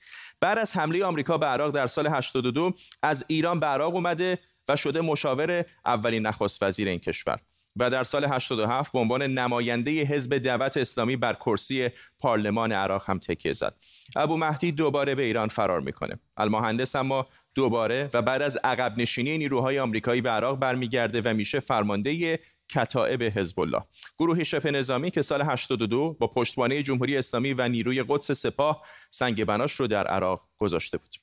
بعد 0.43 0.59
از 0.59 0.77
حمله 0.77 1.05
آمریکا 1.05 1.37
به 1.37 1.45
عراق 1.45 1.71
در 1.71 1.87
سال 1.87 2.07
82 2.07 2.73
از 3.03 3.25
ایران 3.27 3.59
به 3.59 3.65
عراق 3.65 3.95
اومده 3.95 4.39
و 4.67 4.75
شده 4.75 5.01
مشاور 5.01 5.65
اولین 5.85 6.25
نخست 6.25 6.63
وزیر 6.63 6.87
این 6.87 6.99
کشور 6.99 7.39
و 7.75 7.89
در 7.89 8.03
سال 8.03 8.25
87 8.25 8.91
به 8.91 8.99
عنوان 8.99 9.21
نماینده 9.21 9.91
حزب 9.91 10.37
دعوت 10.37 10.77
اسلامی 10.77 11.15
بر 11.15 11.33
کرسی 11.33 11.89
پارلمان 12.19 12.71
عراق 12.71 13.03
هم 13.09 13.19
تکیه 13.19 13.53
زد. 13.53 13.75
ابو 14.15 14.37
مهدی 14.37 14.71
دوباره 14.71 15.15
به 15.15 15.23
ایران 15.23 15.47
فرار 15.47 15.79
می‌کنه. 15.79 16.19
المهندس 16.37 16.95
اما 16.95 17.27
دوباره 17.55 18.09
و 18.13 18.21
بعد 18.21 18.41
از 18.41 18.57
عقب 18.63 18.93
نشینی 18.97 19.37
نیروهای 19.37 19.79
آمریکایی 19.79 20.21
به 20.21 20.29
عراق 20.29 20.59
برمیگرده 20.59 21.21
و 21.21 21.33
میشه 21.33 21.59
فرمانده 21.59 22.39
کتائب 22.73 23.23
حزب 23.23 23.59
الله 23.59 23.81
گروه 24.19 24.43
شبه 24.43 24.71
نظامی 24.71 25.11
که 25.11 25.21
سال 25.21 25.41
82 25.41 26.13
با 26.19 26.27
پشتوانه 26.27 26.83
جمهوری 26.83 27.17
اسلامی 27.17 27.53
و 27.53 27.67
نیروی 27.67 28.03
قدس 28.09 28.31
سپاه 28.31 28.81
سنگ 29.09 29.45
بناش 29.45 29.73
رو 29.73 29.87
در 29.87 30.07
عراق 30.07 30.41
گذاشته 30.57 30.97
بود. 30.97 31.15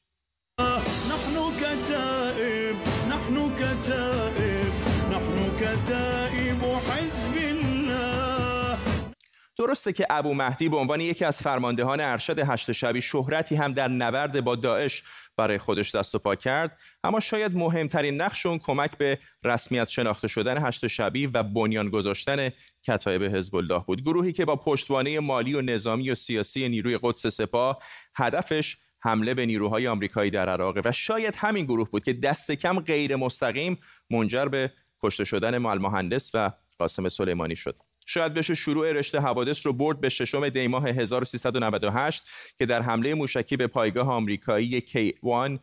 درسته 9.59 9.93
که 9.93 10.07
ابو 10.11 10.35
مهدی 10.35 10.69
به 10.69 10.77
عنوان 10.77 11.01
یکی 11.01 11.25
از 11.25 11.43
فرماندهان 11.43 12.01
ارشد 12.01 12.39
هشت 12.39 12.73
شبی 12.73 13.03
شهرتی 13.03 13.57
هم 13.57 13.73
در 13.73 13.89
نبرد 13.89 14.41
با 14.41 14.57
داعش 14.57 15.03
برای 15.41 15.59
خودش 15.59 15.95
دست 15.95 16.15
و 16.15 16.19
پا 16.19 16.35
کرد 16.35 16.79
اما 17.05 17.21
شاید 17.21 17.57
مهمترین 17.57 18.21
نقش 18.21 18.47
اون 18.47 18.59
کمک 18.59 18.99
به 18.99 19.19
رسمیت 19.45 19.89
شناخته 19.89 20.29
شدن 20.29 20.67
هشت 20.67 20.87
شبی 20.87 21.27
و 21.27 21.43
بنیان 21.43 21.89
گذاشتن 21.89 22.51
کتایب 22.87 23.23
حزب 23.37 23.57
الله 23.57 23.85
بود. 23.87 24.03
گروهی 24.03 24.33
که 24.33 24.45
با 24.45 24.57
پشتوانه 24.57 25.21
مالی 25.21 25.55
و 25.55 25.61
نظامی 25.61 26.11
و 26.11 26.15
سیاسی 26.15 26.69
نیروی 26.69 26.99
قدس 27.03 27.27
سپاه 27.27 27.79
هدفش 28.15 28.77
حمله 29.03 29.35
به 29.35 29.47
نیروهای 29.47 29.89
آمریکایی 29.89 30.31
در 30.31 30.49
عراق 30.49 30.77
و 30.85 30.93
شاید 30.93 31.35
همین 31.37 31.65
گروه 31.65 31.91
بود 31.91 32.05
که 32.05 32.13
دست 32.13 32.51
کم 32.53 32.81
غیر 32.81 33.17
مستقیم 33.17 33.79
منجر 34.11 34.45
به 34.45 34.73
کشته 35.03 35.25
شدن 35.25 35.59
مهندس 35.59 36.31
و 36.35 36.51
قاسم 36.79 37.09
سلیمانی 37.09 37.57
شد. 37.57 37.90
شاید 38.07 38.35
بشه 38.35 38.55
شروع 38.55 38.93
رشته 38.93 39.21
حوادث 39.21 39.67
رو 39.67 39.73
برد 39.73 40.01
به 40.01 40.09
ششم 40.09 40.49
دیماه 40.49 40.89
1398 40.89 42.23
که 42.59 42.67
در 42.67 42.83
حمله 42.83 43.15
موشکی 43.15 43.57
به 43.57 43.67
پایگاه 43.67 44.09
آمریکایی 44.09 44.81
کیوان 44.81 45.61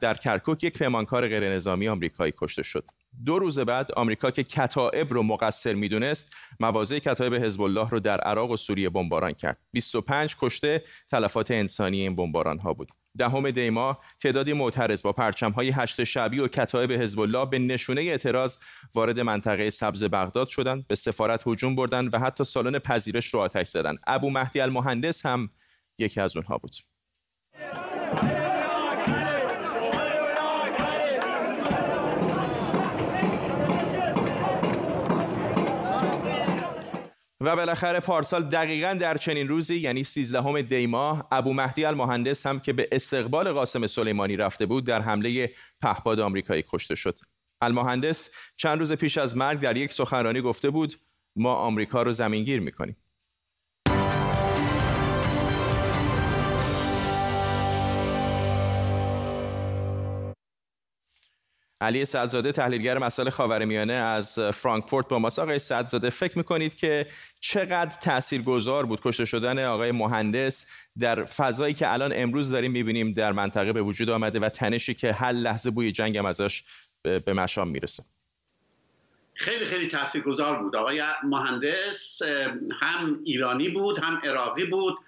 در 0.00 0.14
کرکوک 0.14 0.64
یک 0.64 0.78
پیمانکار 0.78 1.28
غیرنظامی 1.28 1.88
آمریکایی 1.88 2.32
کشته 2.36 2.62
شد. 2.62 2.84
دو 3.24 3.38
روز 3.38 3.58
بعد 3.58 3.92
آمریکا 3.92 4.30
که 4.30 4.44
کتائب 4.44 5.12
رو 5.12 5.22
مقصر 5.22 5.74
می‌دونست 5.74 6.34
مواضع 6.60 6.98
کتائب 6.98 7.34
حزب 7.34 7.62
الله 7.62 7.88
رو 7.88 8.00
در 8.00 8.20
عراق 8.20 8.50
و 8.50 8.56
سوریه 8.56 8.88
بمباران 8.90 9.32
کرد 9.32 9.58
25 9.72 10.36
کشته 10.40 10.84
تلفات 11.10 11.50
انسانی 11.50 12.00
این 12.00 12.16
بمباران 12.16 12.58
ها 12.58 12.74
بود 12.74 12.88
دهم 13.18 13.50
دیما 13.50 13.98
تعدادی 14.18 14.52
معترض 14.52 15.02
با 15.02 15.12
پرچم 15.12 15.50
های 15.50 15.70
هشت 15.70 16.04
شبی 16.04 16.38
و 16.38 16.48
کتایب 16.48 16.92
حزب 16.92 17.20
الله 17.20 17.46
به 17.46 17.58
نشونه 17.58 18.00
اعتراض 18.00 18.56
وارد 18.94 19.20
منطقه 19.20 19.70
سبز 19.70 20.04
بغداد 20.04 20.48
شدند 20.48 20.86
به 20.86 20.94
سفارت 20.94 21.42
هجوم 21.46 21.76
بردند 21.76 22.14
و 22.14 22.18
حتی 22.18 22.44
سالن 22.44 22.78
پذیرش 22.78 23.34
رو 23.34 23.40
آتش 23.40 23.68
زدند. 23.68 23.98
ابو 24.06 24.30
مهدی 24.30 24.60
المهندس 24.60 25.26
هم 25.26 25.50
یکی 25.98 26.20
از 26.20 26.36
اونها 26.36 26.58
بود. 26.58 26.76
و 37.40 37.56
بالاخره 37.56 38.00
پارسال 38.00 38.42
دقیقا 38.42 38.94
در 38.94 39.16
چنین 39.16 39.48
روزی 39.48 39.76
یعنی 39.76 40.04
13 40.04 40.62
دی 40.62 40.86
ماه 40.86 41.28
ابو 41.30 41.52
مهدی 41.52 41.84
المهندس 41.84 42.46
هم 42.46 42.60
که 42.60 42.72
به 42.72 42.88
استقبال 42.92 43.52
قاسم 43.52 43.86
سلیمانی 43.86 44.36
رفته 44.36 44.66
بود 44.66 44.84
در 44.84 45.00
حمله 45.00 45.50
پهپاد 45.82 46.20
آمریکایی 46.20 46.64
کشته 46.68 46.94
شد. 46.94 47.18
المهندس 47.62 48.30
چند 48.56 48.78
روز 48.78 48.92
پیش 48.92 49.18
از 49.18 49.36
مرگ 49.36 49.60
در 49.60 49.76
یک 49.76 49.92
سخنرانی 49.92 50.40
گفته 50.40 50.70
بود 50.70 50.94
ما 51.36 51.54
آمریکا 51.54 52.02
رو 52.02 52.12
زمینگیر 52.12 52.60
می‌کنیم. 52.60 52.96
علی 61.80 62.04
سعدزاده 62.04 62.52
تحلیلگر 62.52 62.98
مسائل 62.98 63.30
خاورمیانه 63.30 63.92
از 63.92 64.38
فرانکفورت 64.38 65.08
با 65.08 65.18
ماست. 65.18 65.38
آقای 65.38 65.58
سعدزاده 65.58 66.10
فکر 66.10 66.38
می‌کنید 66.38 66.76
که 66.76 67.06
چقدر 67.40 67.96
تاثیرگذار 68.02 68.86
بود 68.86 69.00
کشته 69.00 69.24
شدن 69.24 69.64
آقای 69.64 69.92
مهندس 69.92 70.66
در 70.98 71.24
فضایی 71.24 71.74
که 71.74 71.92
الان 71.92 72.12
امروز 72.14 72.50
داریم 72.50 72.70
می‌بینیم 72.70 73.12
در 73.12 73.32
منطقه 73.32 73.72
به 73.72 73.82
وجود 73.82 74.10
آمده 74.10 74.40
و 74.40 74.48
تنشی 74.48 74.94
که 74.94 75.12
هر 75.12 75.32
لحظه 75.32 75.70
بوی 75.70 75.92
جنگ 75.92 76.18
هم 76.18 76.26
ازش 76.26 76.62
به 77.02 77.32
مشام 77.32 77.68
می‌رسه؟ 77.68 78.02
خیلی 79.34 79.64
خیلی 79.64 79.86
تاثیرگذار 79.86 80.62
بود. 80.62 80.76
آقای 80.76 81.02
مهندس 81.22 82.22
هم 82.82 83.20
ایرانی 83.24 83.68
بود 83.68 83.98
هم 83.98 84.20
عراقی 84.24 84.64
بود. 84.64 84.98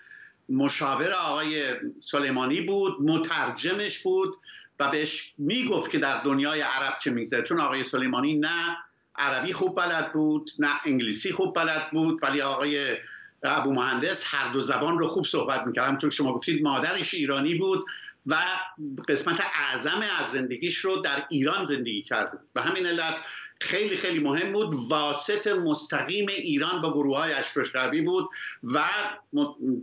مشاور 0.48 1.12
آقای 1.12 1.62
سلیمانی 2.00 2.60
بود 2.60 2.96
مترجمش 3.00 3.98
بود. 3.98 4.36
و 4.80 4.88
بهش 4.90 5.32
می‌گفت 5.38 5.90
که 5.90 5.98
در 5.98 6.22
دنیای 6.22 6.60
عرب 6.60 6.98
چه 6.98 7.10
میگذره. 7.10 7.42
چون 7.42 7.60
آقای 7.60 7.84
سلیمانی 7.84 8.34
نه 8.34 8.76
عربی 9.16 9.52
خوب 9.52 9.76
بلد 9.76 10.12
بود 10.12 10.50
نه 10.58 10.70
انگلیسی 10.84 11.32
خوب 11.32 11.54
بلد 11.54 11.90
بود 11.90 12.20
ولی 12.22 12.40
آقای 12.40 12.96
ابو 13.42 13.72
مهندس 13.72 14.24
هر 14.26 14.52
دو 14.52 14.60
زبان 14.60 14.98
رو 14.98 15.08
خوب 15.08 15.26
صحبت 15.26 15.66
می‌کرد. 15.66 15.86
همونطور 15.86 16.10
شما 16.10 16.32
گفتید 16.32 16.62
مادرش 16.62 17.14
ایرانی 17.14 17.54
بود. 17.54 17.84
و 18.26 18.36
قسمت 19.08 19.40
اعظم 19.54 20.04
از 20.20 20.30
زندگیش 20.30 20.76
رو 20.76 20.96
در 20.96 21.26
ایران 21.30 21.64
زندگی 21.64 22.02
کرد 22.02 22.38
و 22.54 22.62
همین 22.62 22.86
علت 22.86 23.14
خیلی 23.60 23.96
خیلی 23.96 24.18
مهم 24.18 24.52
بود 24.52 24.74
واسط 24.88 25.46
مستقیم 25.46 26.26
ایران 26.28 26.80
با 26.80 26.92
گروه 26.92 27.18
های 27.18 27.32
اشترشقبی 27.32 28.00
بود 28.00 28.28
و 28.62 28.84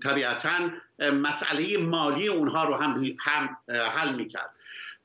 طبیعتا 0.04 0.70
مسئله 1.00 1.78
مالی 1.78 2.28
اونها 2.28 2.64
رو 2.64 2.76
هم, 2.76 3.16
هم 3.20 3.58
حل 3.68 4.16
می‌کرد. 4.16 4.50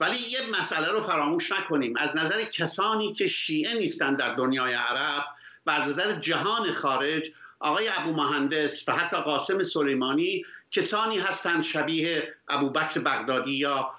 ولی 0.00 0.16
یه 0.16 0.38
مسئله 0.60 0.88
رو 0.88 1.02
فراموش 1.02 1.52
نکنیم. 1.52 1.94
از 1.96 2.16
نظر 2.16 2.44
کسانی 2.44 3.12
که 3.12 3.28
شیعه 3.28 3.74
نیستند 3.74 4.18
در 4.18 4.34
دنیای 4.34 4.74
عرب 4.74 5.24
و 5.66 5.70
از 5.70 5.90
نظر 5.90 6.12
جهان 6.12 6.72
خارج 6.72 7.30
آقای 7.60 7.88
ابو 7.88 8.12
مهندس 8.12 8.88
و 8.88 8.92
حتی 8.92 9.16
قاسم 9.16 9.62
سلیمانی 9.62 10.44
کسانی 10.74 11.18
هستند 11.18 11.62
شبیه 11.62 12.34
ابو 12.48 12.70
بکر 12.70 13.00
بغدادی 13.00 13.52
یا 13.52 13.90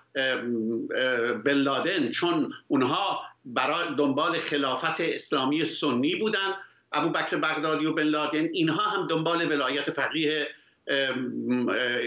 بلادن 1.46 2.12
چون 2.12 2.54
اونها 2.68 3.22
برای 3.46 3.96
دنبال 3.98 4.40
خلافت 4.40 5.02
اسلامی 5.02 5.66
سنی 5.66 6.16
بودن 6.16 6.54
ابو 6.92 7.10
بکر 7.10 7.38
بغدادی 7.38 7.86
و 7.86 7.94
بن 7.94 8.04
لادن 8.04 8.50
اینها 8.54 8.84
هم 8.84 9.08
دنبال 9.08 9.52
ولایت 9.52 9.92
فقیه 9.92 10.48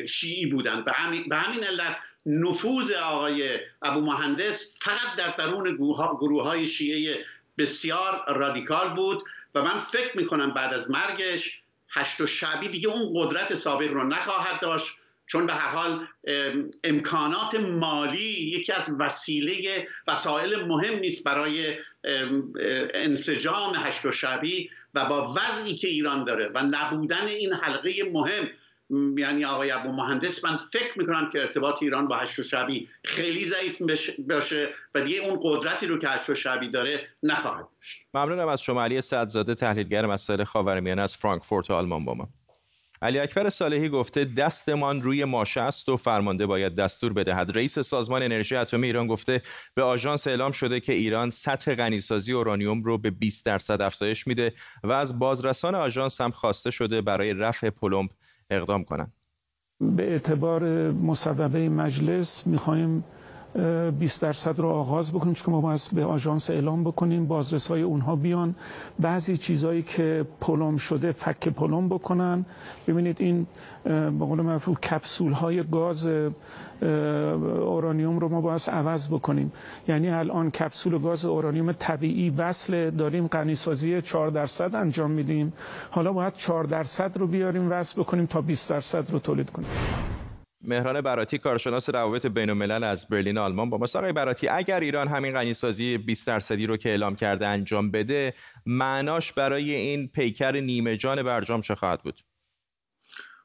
شیعی 0.09 0.47
بودند. 0.47 0.85
به 0.85 0.93
همین, 0.93 1.29
به 1.29 1.37
همین 1.37 1.65
علت 1.65 1.97
نفوذ 2.27 2.93
آقای 2.93 3.59
ابو 3.83 4.01
مهندس 4.01 4.79
فقط 4.83 5.17
در 5.19 5.35
درون 5.39 5.77
گروه 6.21 6.45
های 6.45 6.69
شیعه 6.69 7.25
بسیار 7.59 8.25
رادیکال 8.29 8.95
بود 8.95 9.23
و 9.55 9.63
من 9.63 9.79
فکر 9.79 10.17
می‌کنم 10.17 10.51
بعد 10.51 10.75
از 10.75 10.91
مرگش 10.91 11.63
هشت 11.91 12.21
و 12.21 12.27
شعبی 12.27 12.69
دیگه 12.69 12.89
اون 12.89 13.13
قدرت 13.15 13.55
سابق 13.55 13.93
رو 13.93 14.05
نخواهد 14.05 14.61
داشت. 14.61 14.93
چون 15.29 15.47
به 15.47 15.53
هر 15.53 15.69
حال 15.69 16.07
امکانات 16.85 17.55
مالی 17.55 18.31
یکی 18.31 18.73
از 18.73 18.91
وسیله 18.99 19.89
وسایل 20.09 20.65
مهم 20.65 20.99
نیست 20.99 21.25
برای 21.25 21.77
انسجام 22.95 23.75
هشت 23.77 24.05
و 24.05 24.13
شعبی 24.13 24.71
و 24.95 25.05
با 25.05 25.35
وضعی 25.35 25.75
که 25.75 25.89
ایران 25.89 26.25
داره 26.25 26.51
و 26.55 26.63
نبودن 26.63 27.27
این 27.27 27.53
حلقه 27.53 27.93
مهم 28.13 28.49
یعنی 28.91 29.45
آقای 29.45 29.71
ابو 29.71 29.93
مهندس 29.93 30.45
من 30.45 30.57
فکر 30.57 30.99
می‌کنم 30.99 31.29
که 31.29 31.41
ارتباط 31.41 31.83
ایران 31.83 32.09
با 32.09 32.17
هشت 32.17 32.39
و 32.39 32.43
شبی 32.43 32.89
خیلی 33.05 33.45
ضعیف 33.45 33.83
باشه 34.19 34.69
و 34.95 35.01
دیگه 35.01 35.19
اون 35.19 35.41
قدرتی 35.43 35.87
رو 35.87 35.99
که 35.99 36.09
هشت 36.09 36.31
و 36.31 36.35
شبی 36.35 36.69
داره 36.69 37.09
نخواهد 37.23 37.67
داشت. 37.77 38.03
ممنونم 38.15 38.49
از 38.49 38.63
شما. 38.63 38.85
علی 38.85 39.01
سعدزاده 39.01 39.55
تحلیلگر 39.55 40.07
مسائل 40.07 40.45
خاورمیانه 40.45 41.03
از 41.03 41.17
فرانکفورت 41.17 41.71
آلمان 41.71 42.05
با 42.05 42.15
ما. 42.15 42.29
علی 43.03 43.19
اکبر 43.19 43.49
صالحی 43.49 43.89
گفته 43.89 44.25
دستمان 44.25 45.03
روی 45.03 45.25
ماشه 45.25 45.61
است 45.61 45.89
و 45.89 45.97
فرمانده 45.97 46.47
باید 46.47 46.75
دستور 46.75 47.13
بدهد. 47.13 47.57
رئیس 47.57 47.79
سازمان 47.79 48.23
انرژی 48.23 48.57
اتمی 48.57 48.87
ایران 48.87 49.07
گفته 49.07 49.43
به 49.75 49.83
آژانس 49.83 50.27
اعلام 50.27 50.53
شده 50.53 50.81
که 50.81 50.93
ایران 50.93 51.31
سطح 51.31 51.75
غنیسازی 51.75 52.33
اورانیوم 52.33 52.83
رو 52.83 52.99
به 52.99 53.11
20 53.11 53.47
درصد 53.47 53.83
افزایش 53.83 54.27
میده 54.27 54.55
و 54.85 54.93
از 54.93 55.19
بازرسان 55.19 55.75
آژانس 55.75 56.21
هم 56.21 56.31
خواسته 56.31 56.71
شده 56.71 57.01
برای 57.01 57.35
رفع 57.35 57.71
پلمب 57.71 58.11
اقدام 58.51 58.85
کنند 58.85 59.13
به 59.81 60.13
اعتبار 60.13 60.91
مصوبه 60.93 61.69
مجلس 61.69 62.47
می‌خواهیم 62.47 63.05
20 63.55 64.23
درصد 64.23 64.61
رو 64.61 64.69
آغاز 64.69 65.13
بکنیم. 65.15 65.35
چون 65.35 65.55
ما 65.55 65.61
باید 65.61 65.81
به 65.93 66.05
آژانس 66.05 66.51
اعلام 66.51 66.85
بکنیم 66.85 67.27
بازرس 67.27 67.69
های 67.69 67.83
اونها 67.83 68.17
بیان. 68.17 68.55
بعضی 68.99 69.37
چیزهایی 69.37 69.83
که 69.83 70.27
پلم 70.41 70.77
شده 70.77 71.13
فک 71.13 71.49
پلم 71.49 71.89
بکنن. 71.89 72.45
ببینید 72.89 73.17
این 73.21 73.47
به 73.85 74.11
قول 74.11 74.41
معروف 74.41 74.69
کپسول 74.69 75.33
های 75.33 75.63
گاز 75.63 76.09
اورانیوم 76.83 78.19
رو 78.19 78.29
ما 78.29 78.41
باید 78.41 78.63
عوض 78.69 79.09
بکنیم. 79.09 79.53
یعنی 79.89 80.11
الان 80.11 80.51
کپسول 80.51 80.99
گاز 80.99 81.25
اورانیوم 81.25 81.73
طبیعی 81.73 82.31
وصل 82.31 82.91
داریم 82.91 83.27
غنیسازی 83.27 84.01
4 84.01 84.31
درصد 84.31 84.75
انجام 84.75 85.11
میدیم. 85.11 85.53
حالا 85.91 86.13
باید 86.13 86.35
4 86.35 86.65
درصد 86.65 87.19
رو 87.19 87.27
بیاریم 87.27 87.71
وصل 87.73 88.01
بکنیم 88.01 88.27
تا 88.27 88.41
20 88.41 88.71
درصد 88.71 89.11
رو 89.11 89.19
تولید 89.19 89.51
کنیم. 89.51 89.69
مهران 90.61 91.01
براتی 91.01 91.39
کارشناس 91.39 91.91
روابط 91.91 92.27
بین 92.27 92.51
الملل 92.51 92.85
از 92.85 93.09
برلین 93.09 93.39
آلمان 93.39 93.71
با 93.71 93.79
ما 93.79 93.87
آقای 93.95 94.13
براتی 94.13 94.49
اگر 94.49 94.81
ایران 94.81 95.09
همین 95.09 95.33
غنیسازی 95.33 95.99
20 95.99 96.27
درصدی 96.27 96.67
رو 96.67 96.77
که 96.77 96.89
اعلام 96.89 97.17
کرده 97.17 97.47
انجام 97.47 97.91
بده 97.91 98.35
معناش 98.67 99.33
برای 99.33 99.75
این 99.75 100.09
پیکر 100.09 100.53
نیمه 100.53 100.97
جان 100.97 101.23
برجام 101.23 101.61
چه 101.61 101.75
خواهد 101.75 102.03
بود؟ 102.03 102.21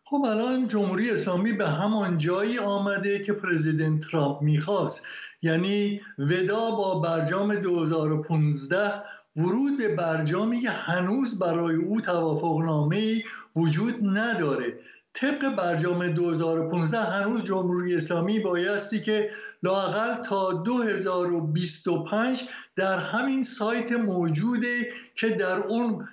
خب 0.05 0.25
الان 0.25 0.67
جمهوری 0.67 1.11
اسلامی 1.11 1.53
به 1.53 1.69
همان 1.69 2.17
جایی 2.17 2.59
آمده 2.59 3.19
که 3.19 3.33
پرزیدنت 3.33 4.01
ترامپ 4.11 4.41
می‌خواست. 4.41 5.05
یعنی 5.41 6.01
ودا 6.17 6.71
با 6.71 6.99
برجام 6.99 7.55
2015 7.55 9.03
ورود 9.35 9.77
به 9.77 9.95
برجامی 9.95 10.61
که 10.61 10.69
هنوز 10.69 11.39
برای 11.39 11.75
او 11.75 12.01
توافقنامه 12.01 13.23
وجود 13.55 13.95
نداره. 14.03 14.73
طبق 15.13 15.55
برجام 15.55 16.07
2015 16.07 16.97
هنوز 16.99 17.43
جمهوری 17.43 17.95
اسلامی 17.95 18.39
بایستی 18.39 19.01
که 19.01 19.29
لاقل 19.63 20.15
تا 20.15 20.53
2025 20.53 22.43
در 22.75 22.97
همین 22.97 23.43
سایت 23.43 23.91
موجوده 23.91 24.93
که 25.15 25.29
در 25.29 25.57
اون 25.57 26.07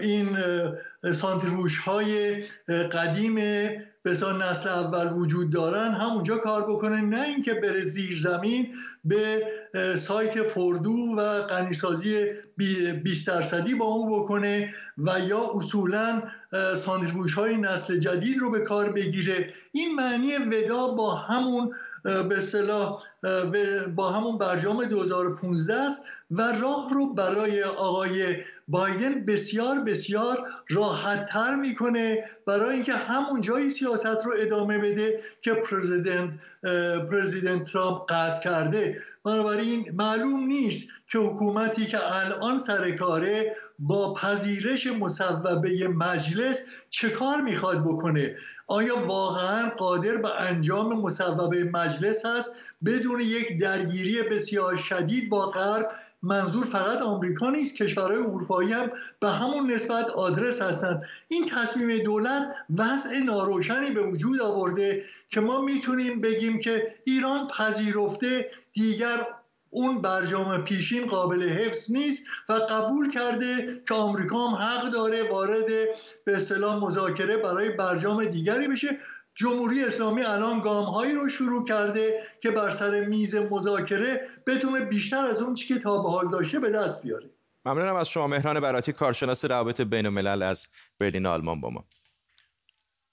این 0.00 0.38
سانتریفوژ 1.12 1.78
های 1.78 2.42
قدیم 2.68 3.36
بسان 4.08 4.42
نسل 4.42 4.68
اول 4.68 5.12
وجود 5.12 5.50
دارن 5.50 5.94
همونجا 5.94 6.36
کار 6.36 6.62
بکنه 6.62 7.00
نه 7.00 7.22
اینکه 7.22 7.54
بره 7.54 7.80
زیر 7.80 8.20
زمین 8.20 8.74
به 9.04 9.46
سایت 9.96 10.42
فردو 10.42 11.14
و 11.18 11.20
قنیسازی 11.42 12.26
20 12.56 13.26
درصدی 13.26 13.74
با 13.74 13.84
اون 13.84 14.20
بکنه 14.20 14.74
و 14.98 15.20
یا 15.20 15.50
اصولا 15.54 16.22
سانتریفوژ 16.76 17.34
های 17.34 17.56
نسل 17.56 17.98
جدید 17.98 18.38
رو 18.38 18.50
به 18.50 18.60
کار 18.60 18.92
بگیره. 18.92 19.54
این 19.72 19.94
معنی 19.94 20.36
ودا 20.36 20.88
با 20.88 21.14
همون 21.14 21.74
به 22.02 22.36
اصطلاح 22.36 23.02
با 23.96 24.10
همون 24.12 24.38
برجام 24.38 24.84
2015 24.84 25.74
است. 25.74 26.04
و 26.30 26.42
راه 26.42 26.90
رو 26.94 27.14
برای 27.14 27.62
آقای 27.62 28.36
بایدن 28.68 29.24
بسیار 29.24 29.80
بسیار 29.80 30.48
راحت 30.68 31.26
تر 31.26 31.54
می‌کنه 31.54 32.24
برای 32.46 32.74
اینکه 32.74 32.92
همون 32.92 33.40
جایی 33.40 33.70
سیاست 33.70 34.06
رو 34.24 34.34
ادامه 34.38 34.78
بده 34.78 35.20
که 35.40 35.52
پرزیدنت 35.52 36.30
پرزیدنت 37.10 37.72
ترامپ 37.72 38.12
قطع 38.12 38.40
کرده. 38.40 39.02
بنابراین 39.24 39.90
معلوم 39.94 40.46
نیست 40.46 40.88
که 41.10 41.18
حکومتی 41.18 41.86
که 41.86 42.16
الان 42.16 42.58
سر 42.58 42.90
کاره 42.90 43.56
با 43.78 44.14
پذیرش 44.14 44.86
مصوبه 44.86 45.88
مجلس 45.88 46.62
چه 46.90 47.10
کار 47.10 47.40
می‌خواد 47.42 47.84
بکنه؟ 47.84 48.36
آیا 48.66 49.06
واقعا 49.06 49.70
قادر 49.70 50.16
به 50.16 50.40
انجام 50.40 51.00
مصوبه 51.00 51.64
مجلس 51.64 52.26
هست 52.26 52.50
بدون 52.84 53.20
یک 53.20 53.60
درگیری 53.60 54.22
بسیار 54.22 54.76
شدید 54.76 55.28
با 55.28 55.46
غرب 55.46 55.88
منظور 56.22 56.64
فقط 56.64 57.02
آمریکا 57.02 57.50
نیست 57.50 57.76
کشورهای 57.76 58.22
اروپایی 58.22 58.72
هم 58.72 58.90
به 59.20 59.28
همون 59.28 59.70
نسبت 59.70 60.10
آدرس 60.10 60.62
هستند 60.62 61.02
این 61.28 61.46
تصمیم 61.46 61.98
دولت 62.04 62.54
وضع 62.78 63.18
ناروشنی 63.18 63.90
به 63.90 64.02
وجود 64.02 64.40
آورده 64.40 65.04
که 65.30 65.40
ما 65.40 65.60
می‌تونیم 65.60 66.20
بگیم 66.20 66.58
که 66.58 66.94
ایران 67.04 67.46
پذیرفته 67.46 68.50
دیگر 68.72 69.26
اون 69.70 70.02
برجام 70.02 70.64
پیشین 70.64 71.06
قابل 71.06 71.48
حفظ 71.48 71.92
نیست 71.92 72.26
و 72.48 72.52
قبول 72.52 73.10
کرده 73.10 73.82
که 73.88 73.94
آمریکا 73.94 74.46
هم 74.46 74.54
حق 74.54 74.90
داره 74.90 75.30
وارد 75.30 75.66
به 76.24 76.36
اصطلاح 76.36 76.84
مذاکره 76.84 77.36
برای 77.36 77.70
برجام 77.70 78.24
دیگری 78.24 78.68
بشه. 78.68 78.98
جمهوری 79.38 79.84
اسلامی 79.84 80.22
الان 80.22 80.60
گام 80.60 80.84
هایی 80.84 81.14
رو 81.14 81.28
شروع 81.28 81.64
کرده 81.64 82.22
که 82.42 82.50
بر 82.50 82.70
سر 82.70 83.04
میز 83.04 83.34
مذاکره 83.34 84.28
بتونه 84.46 84.84
بیشتر 84.84 85.24
از 85.24 85.42
اون 85.42 85.54
چی 85.54 85.74
که 85.74 85.80
تا 85.80 86.02
به 86.02 86.10
حال 86.10 86.30
داشته 86.30 86.58
به 86.58 86.70
دست 86.70 87.02
بیاره. 87.02 87.30
ممنونم 87.64 87.96
از 87.96 88.08
شما 88.08 88.26
مهران 88.26 88.60
براتی 88.60 88.92
کارشناس 88.92 89.44
روابط 89.44 89.80
بین 89.80 90.06
الملل 90.06 90.42
از 90.42 90.66
برلین 90.98 91.26
آلمان 91.26 91.60
با 91.60 91.70
ما. 91.70 91.84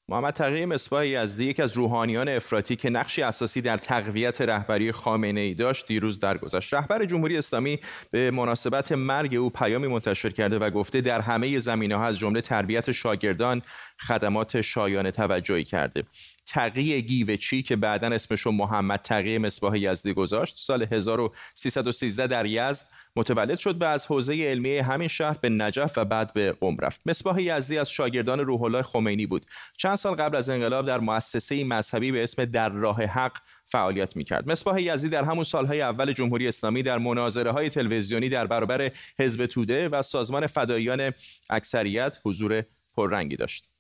محمد 0.09 0.33
تقی 0.33 0.65
مصباح 0.65 1.07
یزدی 1.07 1.45
یکی 1.45 1.61
از 1.61 1.73
روحانیان 1.73 2.29
افراطی 2.29 2.75
که 2.75 2.89
نقشی 2.89 3.21
اساسی 3.21 3.61
در 3.61 3.77
تقویت 3.77 4.41
رهبری 4.41 4.91
خامنه 4.91 5.39
ای 5.39 5.53
داشت 5.53 5.87
دیروز 5.87 6.19
درگذشت. 6.19 6.73
رهبر 6.73 7.05
جمهوری 7.05 7.37
اسلامی 7.37 7.79
به 8.11 8.31
مناسبت 8.31 8.91
مرگ 8.91 9.35
او 9.35 9.49
پیامی 9.49 9.87
منتشر 9.87 10.29
کرده 10.29 10.59
و 10.59 10.69
گفته 10.69 11.01
در 11.01 11.21
همه 11.21 11.59
زمینه 11.59 11.95
ها 11.95 12.05
از 12.05 12.19
جمله 12.19 12.41
تربیت 12.41 12.91
شاگردان 12.91 13.61
خدمات 13.99 14.61
شایان 14.61 15.11
توجهی 15.11 15.63
کرده. 15.63 16.03
تقی 16.47 17.01
گیوچی 17.01 17.63
که 17.63 17.75
بعدا 17.75 18.07
اسمشو 18.07 18.51
محمد 18.51 18.99
تقی 18.99 19.37
مصباح 19.37 19.79
یزدی 19.79 20.13
گذاشت 20.13 20.57
سال 20.57 20.87
1313 20.91 22.27
در 22.27 22.45
یزد 22.45 22.85
متولد 23.15 23.58
شد 23.58 23.82
و 23.82 23.86
از 23.86 24.06
حوزه 24.06 24.34
علمی 24.34 24.78
همین 24.78 25.08
شهر 25.08 25.38
به 25.41 25.49
نجف 25.49 25.97
و 25.97 26.06
بعد 26.06 26.34
به 26.34 26.51
قم 26.51 26.78
رفت. 26.78 27.01
مصباح 27.06 27.41
یزدی 27.41 27.78
از 27.78 27.89
شاگردان 27.89 28.39
روح 28.39 28.63
الله 28.63 28.82
خمینی 28.82 29.25
بود. 29.25 29.45
چند 29.78 29.95
سال 29.95 30.15
قبل 30.15 30.36
از 30.36 30.49
انقلاب 30.49 30.88
در 30.88 30.99
مؤسسه 30.99 31.63
مذهبی 31.63 32.12
به 32.12 32.23
اسم 32.23 32.45
در 32.45 32.69
راه 32.69 33.04
حق 33.04 33.38
فعالیت 33.65 34.15
می‌کرد. 34.15 34.51
مصباح 34.51 34.82
یزدی 34.82 35.10
در 35.10 35.23
همون 35.23 35.43
سالهای 35.43 35.82
اول 35.82 36.13
جمهوری 36.13 36.47
اسلامی 36.47 36.84
در 36.84 36.97
مناظره 36.97 37.51
های 37.51 37.69
تلویزیونی 37.69 38.30
در 38.30 38.47
برابر 38.47 38.91
حزب 39.19 39.45
توده 39.45 39.89
و 39.89 40.01
سازمان 40.01 40.47
فداییان 40.47 41.13
اکثریت 41.49 42.17
حضور 42.25 42.63
پررنگی 42.93 43.36
داشت. 43.36 43.74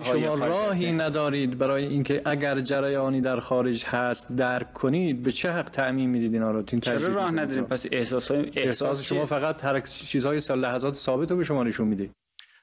شما 0.00 0.34
راهی 0.34 0.92
ندارید 0.92 1.58
برای 1.58 1.86
اینکه 1.86 2.22
اگر 2.24 2.60
جریانی 2.60 3.20
در 3.20 3.40
خارج 3.40 3.84
هست 3.84 4.32
درک 4.32 4.72
کنید 4.72 5.22
به 5.22 5.32
چه 5.32 5.52
حق 5.52 5.70
تعمین 5.70 6.10
می‌دید 6.10 6.34
اینا 6.34 6.50
رو؟ 6.50 6.62
چرا 6.62 7.06
راه 7.06 7.30
نداریم؟ 7.30 7.64
پس 7.64 7.86
احساس 7.92 8.30
احساس, 8.30 8.56
احساس 8.56 9.02
شما 9.02 9.24
فقط 9.24 9.64
هر 9.64 9.80
چیزهای 9.80 10.40
سال 10.40 10.60
لحظات 10.60 10.94
ثابت 10.94 11.30
رو 11.30 11.36
به 11.36 11.44
شما 11.44 11.64
نشون 11.64 11.88
میده. 11.88 12.10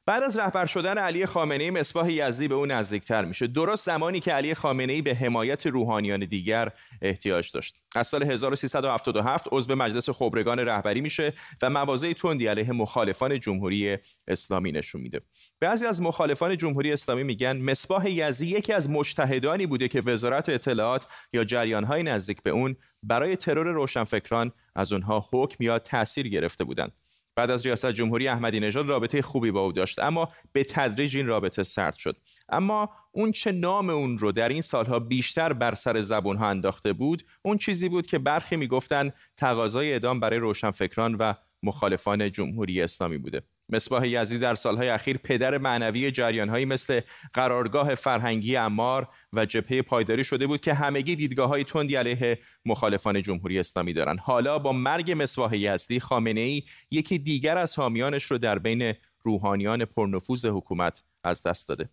بعد 0.09 0.23
از 0.23 0.37
رهبر 0.37 0.65
شدن 0.65 0.97
علی 0.97 1.25
خامنه 1.25 1.63
ای 1.63 1.71
مصباح 1.71 2.11
یزدی 2.11 2.47
به 2.47 2.55
او 2.55 2.65
نزدیکتر 2.65 3.25
میشه. 3.25 3.47
درست 3.47 3.85
زمانی 3.85 4.19
که 4.19 4.33
علی 4.33 4.53
خامنه 4.53 4.93
ای 4.93 5.01
به 5.01 5.15
حمایت 5.15 5.67
روحانیان 5.67 6.19
دیگر 6.19 6.71
احتیاج 7.01 7.51
داشت. 7.51 7.75
از 7.95 8.07
سال 8.07 8.23
1377 8.23 9.47
عضو 9.51 9.75
مجلس 9.75 10.09
خبرگان 10.09 10.59
رهبری 10.59 11.01
میشه 11.01 11.33
و 11.61 11.69
مواضع 11.69 12.13
تندی 12.13 12.47
علیه 12.47 12.71
مخالفان 12.71 13.39
جمهوری 13.39 13.97
اسلامی 14.27 14.71
نشون 14.71 15.01
میده. 15.01 15.21
بعضی 15.59 15.85
از 15.85 16.01
مخالفان 16.01 16.57
جمهوری 16.57 16.93
اسلامی 16.93 17.23
میگن 17.23 17.57
مصباح 17.57 18.09
یزدی 18.09 18.45
یکی 18.45 18.73
از 18.73 18.89
مجتهدانی 18.89 19.65
بوده 19.65 19.87
که 19.87 20.01
وزارت 20.01 20.49
اطلاعات 20.49 21.05
یا 21.33 21.43
جریانهای 21.43 22.03
نزدیک 22.03 22.43
به 22.43 22.49
اون 22.49 22.75
برای 23.03 23.35
ترور 23.35 23.67
روشنفکران 23.67 24.51
از 24.75 24.93
اونها 24.93 25.29
حکم 25.33 25.63
یا 25.63 25.79
تاثیر 25.79 26.27
گرفته 26.27 26.63
بودند. 26.63 26.91
بعد 27.39 27.51
از 27.51 27.65
ریاست 27.65 27.91
جمهوری 27.91 28.27
احمدی 28.27 28.59
نژاد 28.59 28.89
رابطه 28.89 29.21
خوبی 29.21 29.51
با 29.51 29.61
او 29.61 29.71
داشت 29.71 29.99
اما 29.99 30.27
به 30.51 30.63
تدریج 30.63 31.17
این 31.17 31.27
رابطه 31.27 31.63
سرد 31.63 31.95
شد. 31.95 32.17
اما 32.49 32.89
اون 33.11 33.31
چه 33.31 33.51
نام 33.51 33.89
اون 33.89 34.17
رو 34.17 34.31
در 34.31 34.49
این 34.49 34.61
سالها 34.61 34.99
بیشتر 34.99 35.53
بر 35.53 35.75
سر 35.75 36.01
زبون 36.01 36.37
ها 36.37 36.49
انداخته 36.49 36.93
بود 36.93 37.23
اون 37.41 37.57
چیزی 37.57 37.89
بود 37.89 38.05
که 38.05 38.19
برخی 38.19 38.55
می‌گفتند 38.55 39.13
تقاضای 39.37 39.91
اعدام 39.91 40.19
برای 40.19 40.39
روشنفکران 40.39 41.15
و 41.15 41.33
مخالفان 41.63 42.31
جمهوری 42.31 42.81
اسلامی 42.81 43.17
بوده. 43.17 43.41
مصباح 43.69 44.07
یزی 44.07 44.39
در 44.39 44.55
سالهای 44.55 44.89
اخیر 44.89 45.17
پدر 45.17 45.57
معنوی 45.57 46.11
جریانهایی 46.11 46.65
مثل 46.65 47.01
قرارگاه 47.33 47.95
فرهنگی 47.95 48.55
امار 48.55 49.07
و 49.33 49.45
جبهه 49.45 49.81
پایداری 49.81 50.23
شده 50.23 50.47
بود 50.47 50.61
که 50.61 50.73
همگی 50.73 51.15
دیدگاه 51.15 51.49
های 51.49 51.63
تندی 51.63 51.95
علیه 51.95 52.39
مخالفان 52.65 53.21
جمهوری 53.21 53.59
اسلامی 53.59 53.93
دارند 53.93 54.19
حالا 54.19 54.59
با 54.59 54.71
مرگ 54.71 55.15
مصباح 55.17 55.57
یزدی 55.57 55.99
خامنه 55.99 56.41
ای 56.41 56.63
یکی 56.91 57.17
دیگر 57.17 57.57
از 57.57 57.79
حامیانش 57.79 58.23
رو 58.23 58.37
در 58.37 58.59
بین 58.59 58.93
روحانیان 59.23 59.85
پرنفوذ 59.85 60.45
حکومت 60.45 61.03
از 61.23 61.43
دست 61.43 61.69
داده. 61.69 61.89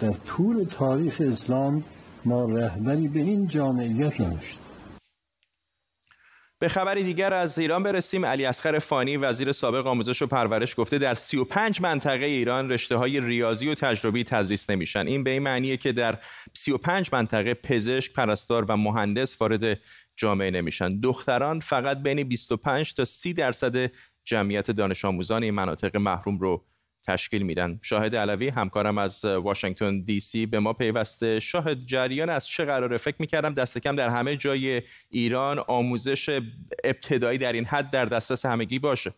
در 0.00 0.12
طول 0.12 0.64
تاریخ 0.64 1.22
اسلام 1.26 1.84
ما 2.24 2.44
رهبری 2.44 3.08
به 3.08 3.20
این 3.20 3.46
جامعیت 3.46 4.20
نداشتیم. 4.20 4.60
به 6.58 6.68
خبری 6.68 7.02
دیگر 7.02 7.34
از 7.34 7.58
ایران 7.58 7.82
برسیم. 7.82 8.24
علی 8.24 8.44
اصغر 8.44 8.78
فانی 8.78 9.16
وزیر 9.16 9.52
سابق 9.52 9.86
آموزش 9.86 10.22
و 10.22 10.26
پرورش 10.26 10.74
گفته 10.76 10.98
در 10.98 11.14
35 11.14 11.80
منطقه 11.80 12.24
ایران 12.24 12.70
رشته 12.70 12.96
های 12.96 13.20
ریاضی 13.20 13.68
و 13.68 13.74
تجربی 13.74 14.24
تدریس 14.24 14.70
نمیشن. 14.70 15.06
این 15.06 15.24
به 15.24 15.30
این 15.30 15.42
معنیه 15.42 15.76
که 15.76 15.92
در 15.92 16.18
35 16.54 17.10
منطقه 17.12 17.54
پزشک 17.54 18.12
پرستار 18.12 18.64
و 18.68 18.76
مهندس 18.76 19.40
وارد 19.40 19.78
جامعه 20.16 20.50
نمیشن. 20.50 21.00
دختران 21.00 21.60
فقط 21.60 22.02
بین 22.02 22.22
25 22.22 22.94
تا 22.94 23.04
30 23.04 23.34
درصد 23.34 23.90
جمعیت 24.24 24.70
دانش 24.70 25.04
آموزان 25.04 25.42
این 25.42 25.54
مناطق 25.54 25.96
محروم 25.96 26.38
رو 26.38 26.64
تشکیل 27.10 27.42
میدن. 27.42 27.78
شاهد 27.82 28.16
علوی 28.16 28.48
همکارم 28.48 28.98
از 28.98 29.24
واشنگتن 29.24 30.00
دی 30.00 30.20
سی 30.20 30.46
به 30.46 30.60
ما 30.60 30.72
پیوسته. 30.72 31.40
شاهد 31.40 31.78
جریان 31.86 32.30
از 32.30 32.48
چه 32.48 32.64
قراره؟ 32.64 32.96
فکر 32.96 33.16
می‌کردم 33.18 33.54
دست 33.54 33.78
کم 33.78 33.96
در 33.96 34.08
همه 34.08 34.36
جای 34.36 34.82
ایران 35.10 35.58
آموزش 35.58 36.40
ابتدایی 36.84 37.38
در 37.38 37.52
این 37.52 37.64
حد 37.64 37.90
در 37.90 38.04
دسترس 38.04 38.46
همگی 38.46 38.78
باشه. 38.78 39.12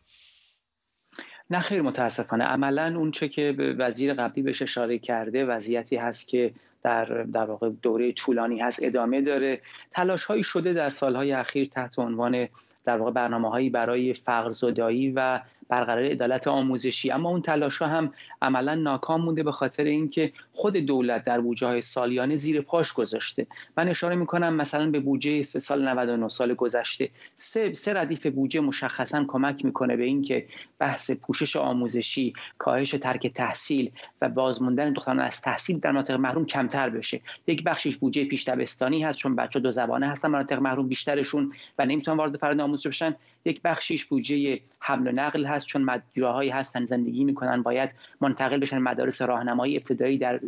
نه 1.51 1.61
خیر 1.61 1.83
متاسفانه. 1.83 2.45
عملا 2.45 2.95
اون 2.97 3.11
چه 3.11 3.29
که 3.29 3.55
وزیر 3.59 4.15
قبلی 4.15 4.43
بهش 4.43 4.63
اشاره 4.63 4.99
کرده 4.99 5.45
وضعیتی 5.45 5.97
هست 5.97 6.29
که 6.29 6.53
در 6.83 7.05
در 7.05 7.45
واقع 7.45 7.71
دوره 7.83 8.13
طولانی 8.13 8.61
هست 8.61 8.81
ادامه 8.83 9.21
داره. 9.21 9.61
تلاش 9.91 10.25
هایی 10.25 10.43
شده 10.43 10.73
در 10.73 10.91
سالهای 10.91 11.33
اخیر 11.33 11.67
تحت 11.67 11.99
عنوان 11.99 12.49
در 12.85 12.97
واقع 12.97 13.11
برنامه 13.11 13.51
هایی 13.51 13.71
برای 13.71 14.15
فقر 14.15 14.51
زدایی 14.51 15.13
و 15.17 15.41
برقرار 15.69 16.05
عدالت 16.05 16.49
آموزشی. 16.49 17.11
اما 17.11 17.29
اون 17.31 17.43
تلاش 17.43 17.79
ها 17.79 17.89
هم 17.89 18.13
عملا 18.43 18.75
ناکام 18.75 19.21
مونده 19.21 19.43
به 19.43 19.53
خاطر 19.53 19.85
اینکه 19.85 20.33
خود 20.53 20.77
دولت 20.77 21.25
در 21.25 21.41
بودجه 21.41 21.67
های 21.67 21.83
سالیانه 21.83 22.37
زیر 22.37 22.61
پاش 22.61 22.93
گذاشته. 22.93 23.47
من 23.77 23.89
اشاره 23.89 24.17
می‌کنم 24.17 24.55
مثلا 24.55 24.91
به 24.91 25.01
بودجه 25.01 25.43
سه 25.43 25.61
سال 25.61 25.89
99 25.89 26.29
سال 26.29 26.55
گذشته. 26.55 27.11
سه, 27.37 27.73
سه 27.73 27.95
ردیف 27.95 28.27
بودجه 28.27 28.61
مشخصا 28.61 29.25
کمک 29.29 29.65
می‌کنه 29.65 29.97
به 29.97 30.05
اینکه 30.05 30.47
بحث 30.79 31.11
پوشش 31.11 31.57
آموزشی 31.57 32.33
کاهش 32.59 32.91
ترک 32.91 33.27
تحصیل 33.27 33.91
و 34.23 34.29
بازموندن 34.29 34.93
دختران 34.93 35.21
از 35.21 35.41
تحصیل 35.41 35.81
در 35.81 35.93
مناطق 35.93 36.15
محروم 36.15 36.45
کمتر 36.73 36.91
بشه. 36.91 37.21
یک 37.47 37.65
بخشش 37.65 37.97
بودجه 37.97 38.25
پیش 38.25 38.49
دبستانی 38.49 39.03
هست 39.03 39.19
چون 39.19 39.37
بچه 39.37 39.61
دو 39.61 39.71
زبانه 39.71 40.09
هستن 40.09 40.29
مناطق 40.29 40.59
محروم 40.59 40.89
بیشترشون 40.89 41.53
و 41.79 41.87
نمی‌تونن 41.87 42.17
وارد 42.17 42.37
فرآیند 42.37 42.61
آموزش 42.61 42.87
بشن. 42.87 43.17
یک 43.45 43.63
بخشیش 43.63 44.05
بودجه 44.05 44.61
حمل 44.79 45.09
و 45.09 45.13
نقل 45.13 45.47
هست 45.47 45.67
چون 45.67 46.03
جاهایی 46.13 46.51
هستن 46.51 46.87
زندگی 46.87 47.25
می‌کنن 47.25 47.63
باید 47.63 47.91
منتقل 48.21 48.59
بشن 48.59 48.79
مدارس 48.79 49.23
راهنمایی 49.23 49.77
ابتدایی 49.77 50.19
در 50.19 50.41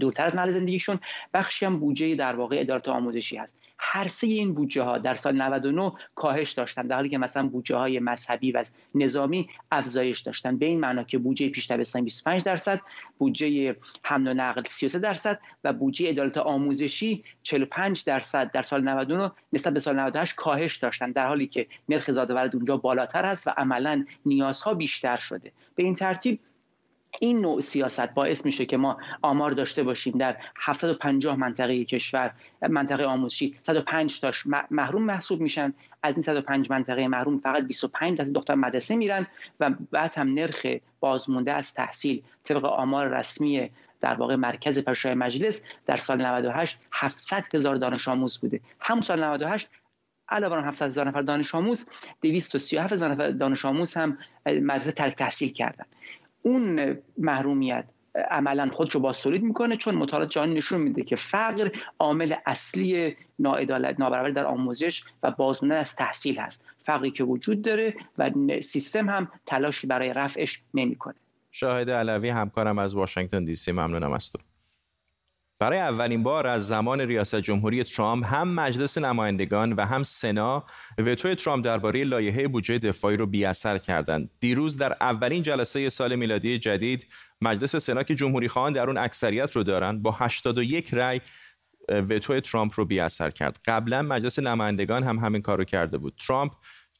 دورتر 0.00 0.26
از 0.26 0.36
محل 0.36 0.52
زندگیشون. 0.52 0.98
بخشی 1.34 1.66
هم 1.66 1.78
بودجه 1.78 2.14
در 2.14 2.36
واقع 2.36 2.56
ادارات 2.60 2.88
آموزشی 2.88 3.36
هست. 3.36 3.58
هر 3.78 4.08
سه 4.08 4.26
این 4.26 4.54
بودجه 4.54 4.82
ها 4.82 4.98
در 4.98 5.14
سال 5.14 5.42
99 5.42 5.92
کاهش 6.14 6.52
داشتن 6.52 6.86
در 6.86 6.96
حالی 6.96 7.08
که 7.08 7.18
مثلا 7.18 7.48
بودجه 7.48 7.76
های 7.76 7.98
مذهبی 7.98 8.52
و 8.52 8.64
نظامی 8.94 9.48
افزایش 9.72 10.20
داشتن. 10.20 10.58
به 10.58 10.66
این 10.66 10.80
معنا 10.80 11.04
که 11.04 11.18
بودجه 11.18 11.48
پیش 11.48 11.70
دبستان 11.70 12.04
25 12.04 12.44
درصد 12.44 12.80
بودجه 13.18 13.76
حمل 14.02 14.28
و 14.28 14.34
نقل 14.34 14.62
33 14.68 14.98
درصد 14.98 15.40
و 15.64 15.72
بودجه 15.72 16.08
ادارات 16.08 16.38
آموزشی 16.38 17.24
45 17.42 18.04
درصد 18.04 18.50
در 18.50 18.62
سال 18.62 18.88
99 18.88 19.30
نسبت 19.52 19.74
به 19.74 19.80
سال 19.80 20.00
98 20.00 20.34
کاهش 20.34 20.76
داشتن. 20.76 21.12
در 21.12 21.26
حالی 21.26 21.46
که 21.46 21.66
نرخ 21.88 22.10
زاده 22.22 22.34
ولد 22.34 22.56
اونجا 22.56 22.76
بالاتر 22.76 23.24
هست 23.24 23.46
و 23.46 23.50
عملا 23.56 24.04
نیازها 24.26 24.74
بیشتر 24.74 25.16
شده. 25.16 25.52
به 25.74 25.82
این 25.82 25.94
ترتیب 25.94 26.40
این 27.20 27.40
نوع 27.40 27.60
سیاست 27.60 28.14
باعث 28.14 28.46
میشه 28.46 28.66
که 28.66 28.76
ما 28.76 28.98
آمار 29.22 29.50
داشته 29.50 29.82
باشیم 29.82 30.18
در 30.18 30.36
750 30.56 31.36
منطقه 31.36 31.84
کشور 31.84 32.34
منطقه 32.68 33.04
آموزشی. 33.04 33.56
105 33.66 34.20
تاش 34.20 34.44
محروم 34.70 35.04
محسوب 35.04 35.40
میشن. 35.40 35.74
از 36.02 36.16
این 36.16 36.22
105 36.22 36.70
منطقه 36.70 37.08
محروم 37.08 37.38
فقط 37.38 37.62
25 37.62 38.18
درصد 38.18 38.32
دختر 38.32 38.54
مدرسه 38.54 38.96
میرن 38.96 39.26
و 39.60 39.70
بعد 39.90 40.14
هم 40.18 40.34
نرخ 40.34 40.66
بازمونده 41.00 41.52
از 41.52 41.74
تحصیل 41.74 42.22
طبق 42.44 42.64
آمار 42.64 43.08
رسمی 43.08 43.70
در 44.00 44.14
واقع 44.14 44.36
مرکز 44.36 44.84
پژوهش 44.84 45.16
مجلس 45.16 45.66
در 45.86 45.96
سال 45.96 46.26
98 46.26 46.80
700 46.92 47.54
هزار 47.54 47.76
دانش 47.76 48.08
آموز 48.08 48.38
بوده. 48.38 48.60
همون 48.80 49.02
سال 49.02 49.24
98 49.24 49.68
علاوه 50.32 50.56
بر 50.56 50.68
700 50.68 50.88
هزار 50.88 51.08
نفر 51.08 51.22
دانش 51.22 51.54
آموز 51.54 51.88
237 52.22 52.92
هزار 52.92 53.10
نفر 53.10 53.30
دانش 53.30 53.64
آموز 53.64 53.96
هم 53.96 54.18
مدرسه 54.46 54.92
ترک 54.92 55.16
تحصیل 55.16 55.52
کردن. 55.52 55.84
اون 56.44 56.96
محرومیت 57.18 57.84
عملا 58.30 58.70
خودشو 58.72 59.00
بازتولید 59.00 59.42
می‌کنه 59.42 59.76
چون 59.76 59.94
مطالعات 59.94 60.30
جهانی 60.30 60.54
نشون 60.54 60.80
میده 60.80 61.02
که 61.02 61.16
فقر 61.16 61.70
عامل 61.98 62.34
اصلی 62.46 63.16
ناعدالت 63.38 64.00
نابرابری 64.00 64.32
در 64.32 64.44
آموزش 64.44 65.04
و 65.22 65.30
بازموندن 65.30 65.78
از 65.78 65.96
تحصیل 65.96 66.38
هست. 66.38 66.66
فقری 66.84 67.10
که 67.10 67.24
وجود 67.24 67.62
داره 67.62 67.94
و 68.18 68.30
سیستم 68.62 69.10
هم 69.10 69.28
تلاشی 69.46 69.86
برای 69.86 70.12
رفعش 70.12 70.62
نمی‌کنه. 70.74 71.14
شاهد 71.50 71.90
علوی 71.90 72.28
همکارم 72.28 72.78
از 72.78 72.94
واشنگتن 72.94 73.44
دی 73.44 73.54
سی 73.54 73.72
ممنونم 73.72 74.12
از 74.12 74.32
تو. 74.32 74.38
برای 75.62 75.78
اولین 75.78 76.22
بار 76.22 76.46
از 76.46 76.68
زمان 76.68 77.00
ریاست 77.00 77.36
جمهوری 77.36 77.84
ترامپ 77.84 78.26
هم 78.26 78.48
مجلس 78.48 78.98
نمایندگان 78.98 79.72
و 79.72 79.86
هم 79.86 80.02
سنا 80.02 80.64
وتو 80.98 81.34
ترامپ 81.34 81.64
درباره 81.64 82.04
لایحه 82.04 82.48
بودجه 82.48 82.78
دفاعی 82.78 83.16
رو 83.16 83.26
بی‌اثر 83.26 83.78
کردند. 83.78 84.30
دیروز 84.40 84.76
در 84.76 84.96
اولین 85.00 85.42
جلسه 85.42 85.88
سال 85.88 86.16
میلادی 86.16 86.58
جدید 86.58 87.06
مجلس 87.40 87.76
سنا 87.76 88.02
که 88.02 88.14
جمهوری 88.14 88.48
خواهان 88.48 88.72
در 88.72 88.86
اون 88.86 88.98
اکثریت 88.98 89.56
رو 89.56 89.62
دارن 89.62 90.02
با 90.02 90.10
81 90.10 90.94
رأی 90.94 91.20
وتو 91.88 92.40
ترامپ 92.40 92.72
رو 92.76 92.84
بی‌اثر 92.84 93.30
کرد. 93.30 93.58
قبلا 93.66 94.02
مجلس 94.02 94.38
نمایندگان 94.38 95.02
هم 95.02 95.18
همین 95.18 95.42
کارو 95.42 95.64
کرده 95.64 95.98
بود. 95.98 96.14
ترامپ 96.26 96.52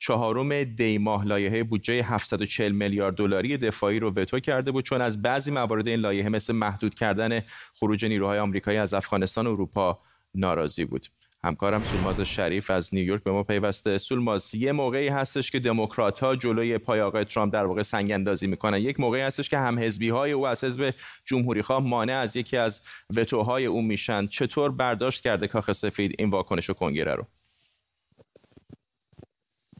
چهارم 0.02 0.64
دی 0.64 0.98
ماه 0.98 1.24
لایحه 1.24 1.62
بودجه 1.62 2.02
740 2.02 2.72
میلیارد 2.72 3.14
دلاری 3.14 3.56
دفاعی 3.56 3.98
رو 3.98 4.10
وتو 4.10 4.40
کرده 4.40 4.70
بود 4.70 4.84
چون 4.84 5.00
از 5.00 5.22
بعضی 5.22 5.50
موارد 5.50 5.88
این 5.88 6.00
لایحه 6.00 6.28
مثل 6.28 6.52
محدود 6.52 6.94
کردن 6.94 7.42
خروج 7.74 8.04
نیروهای 8.04 8.38
آمریکایی 8.38 8.78
از 8.78 8.94
افغانستان 8.94 9.46
و 9.46 9.50
اروپا 9.50 10.00
ناراضی 10.34 10.84
بود. 10.84 11.06
همکارم 11.44 11.84
سولماز 11.84 12.20
شریف 12.20 12.70
از 12.70 12.94
نیویورک 12.94 13.22
به 13.22 13.32
ما 13.32 13.42
پیوسته. 13.42 13.98
سولماز 13.98 14.54
یه 14.54 14.72
موقعی 14.72 15.08
هستش 15.08 15.50
که 15.50 15.58
دموکرات 15.60 16.18
ها 16.18 16.36
جلوی 16.36 16.78
پای 16.78 17.00
آقای 17.00 17.24
ترامپ 17.24 17.52
در 17.52 17.64
واقع 17.66 17.82
سنگ 17.82 18.12
اندازی 18.12 18.46
می‌کنن. 18.46 18.78
یک 18.78 19.00
موقعی 19.00 19.20
هستش 19.20 19.48
که 19.48 19.58
هم 19.58 19.78
حزبی 19.78 20.08
های 20.08 20.32
او 20.32 20.46
از 20.46 20.64
حزب 20.64 20.94
جمهوری 21.24 21.62
خواه 21.62 21.80
مانع 21.80 22.16
از 22.16 22.36
یکی 22.36 22.56
از 22.56 22.82
وتوهای 23.16 23.66
او 23.66 23.82
میشن. 23.82 24.26
چطور 24.26 24.72
برداشت 24.72 25.22
کرده 25.22 25.46
کاخ 25.46 25.72
سفید 25.72 26.14
این 26.18 26.30
واکنش 26.30 26.70
و 26.70 26.72
کنگره 26.72 27.14
رو؟ 27.14 27.26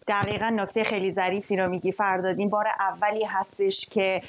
دقیقا 0.08 0.48
نکته 0.48 0.84
خیلی 0.84 1.10
ظریفی 1.10 1.56
رو 1.56 1.70
میگی. 1.70 1.92
فرداد 1.92 2.38
این 2.38 2.48
بار 2.48 2.66
اولی 2.80 3.24
هستش 3.24 3.88
که 3.88 4.22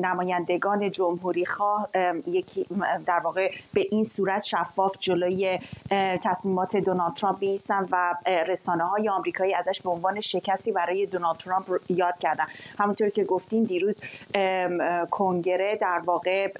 نمایندگان 0.00 0.90
جمهوری 0.90 1.46
خواه 1.46 1.88
یکی 2.26 2.66
در 3.06 3.18
واقع 3.18 3.50
به 3.74 3.86
این 3.90 4.04
صورت 4.04 4.44
شفاف 4.44 4.96
جلوی 5.00 5.58
تصمیمات 6.24 6.76
دونالد 6.76 7.14
ترامپ 7.14 7.38
بیستن 7.38 7.86
و 7.90 8.14
رسانه 8.26 8.84
های 8.84 9.08
آمریکایی 9.08 9.54
ازش 9.54 9.80
به 9.82 9.90
عنوان 9.90 10.20
شکستی 10.20 10.72
برای 10.72 11.06
دونالد 11.06 11.36
ترامپ 11.36 11.64
یاد 11.88 12.18
کردن. 12.18 12.44
همونطور 12.78 13.08
که 13.08 13.24
گفتین 13.24 13.64
دیروز 13.64 14.00
کنگره 15.10 15.76
در 15.80 16.02
واقع 16.04 16.52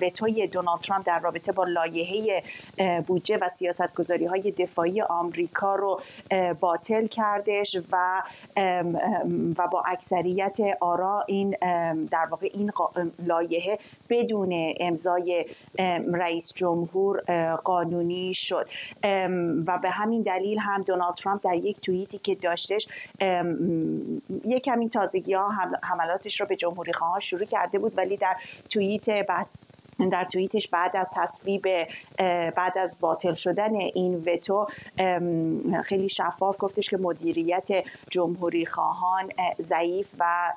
وتوی 0.00 0.46
دونالد 0.46 0.80
ترامپ 0.80 1.06
در 1.06 1.18
رابطه 1.18 1.52
با 1.52 1.64
لایحه 1.64 2.42
بودجه 3.06 3.38
و 3.40 3.48
سیاستگذاری 3.48 4.26
های 4.26 4.50
دفاعی 4.50 5.02
آمریکا 5.02 5.74
رو 5.74 6.00
باطل 6.60 7.06
کردش 7.14 7.76
و 7.92 8.22
و 9.58 9.68
با 9.68 9.82
اکثریت 9.86 10.58
آرا 10.80 11.24
این 11.28 11.56
در 12.10 12.26
واقع 12.30 12.50
این 12.54 12.72
لایحه 13.26 13.78
بدون 14.10 14.74
امضای 14.80 15.46
رئیس 16.12 16.52
جمهور 16.54 17.20
قانونی 17.56 18.34
شد. 18.34 18.68
و 19.66 19.78
به 19.78 19.90
همین 19.90 20.22
دلیل 20.22 20.58
هم 20.58 20.82
دونالد 20.82 21.14
ترامپ 21.14 21.44
در 21.44 21.54
یک 21.54 21.80
توییتی 21.80 22.18
که 22.18 22.34
داشتش 22.34 22.88
یک 24.44 24.64
کمی 24.64 24.88
تازگی 24.88 25.34
ها 25.34 25.52
حملاتش 25.82 26.40
رو 26.40 26.46
به 26.46 26.56
جمهوری 26.56 26.92
خواه 26.92 27.20
شروع 27.20 27.44
کرده 27.44 27.78
بود 27.78 27.92
ولی 27.96 28.16
در 28.16 28.36
توییت 28.70 29.10
بعد 29.10 29.46
در 30.10 30.24
توییتش 30.24 30.68
بعد 30.68 30.96
از 30.96 31.10
تصویب 31.14 31.62
بعد 32.56 32.78
از 32.78 32.96
باطل 33.00 33.34
شدن 33.34 33.74
این 33.74 34.24
وتو 34.26 34.66
خیلی 35.84 36.08
شفاف 36.08 36.56
گفتش 36.58 36.90
که 36.90 36.96
مدیریت 36.96 37.68
جمهوری 38.10 38.66
خواهان 38.66 39.30
ضعیف 39.62 40.14
و 40.18 40.52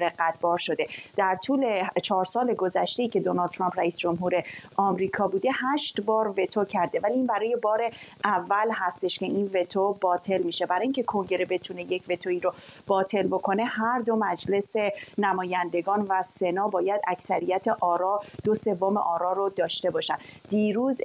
رقتبار 0.00 0.58
شده. 0.58 0.86
در 1.16 1.38
طول 1.44 1.82
چهار 2.02 2.24
سال 2.24 2.54
گذشته 2.54 3.08
که 3.08 3.20
دونالد 3.20 3.50
ترامپ 3.50 3.78
رئیس 3.78 3.96
جمهور 3.96 4.42
آمریکا 4.76 5.28
بوده 5.28 5.50
هشت 5.74 6.00
بار 6.00 6.34
وتو 6.40 6.64
کرده. 6.64 7.00
ولی 7.00 7.14
این 7.14 7.26
برای 7.26 7.56
بار 7.56 7.90
اول 8.24 8.70
هستش 8.72 9.18
که 9.18 9.26
این 9.26 9.50
وتو 9.54 9.96
باطل 10.00 10.42
میشه. 10.42 10.66
برای 10.66 10.82
اینکه 10.82 11.02
کنگره 11.02 11.44
بتونه 11.44 11.82
یک 11.82 12.02
وتویی 12.08 12.40
رو 12.40 12.52
باطل 12.86 13.26
بکنه 13.26 13.64
هر 13.64 13.98
دو 13.98 14.16
مجلس 14.16 14.72
نمایندگان 15.18 16.06
و 16.08 16.22
سنا 16.22 16.68
باید 16.68 17.00
اکثریت 17.06 17.68
آرا 17.80 18.20
دو 18.44 18.54
سوم 18.76 18.96
آرا 18.96 19.32
رو 19.32 19.48
داشته 19.48 19.90
باشن. 19.90 20.16
دیروز 20.48 21.00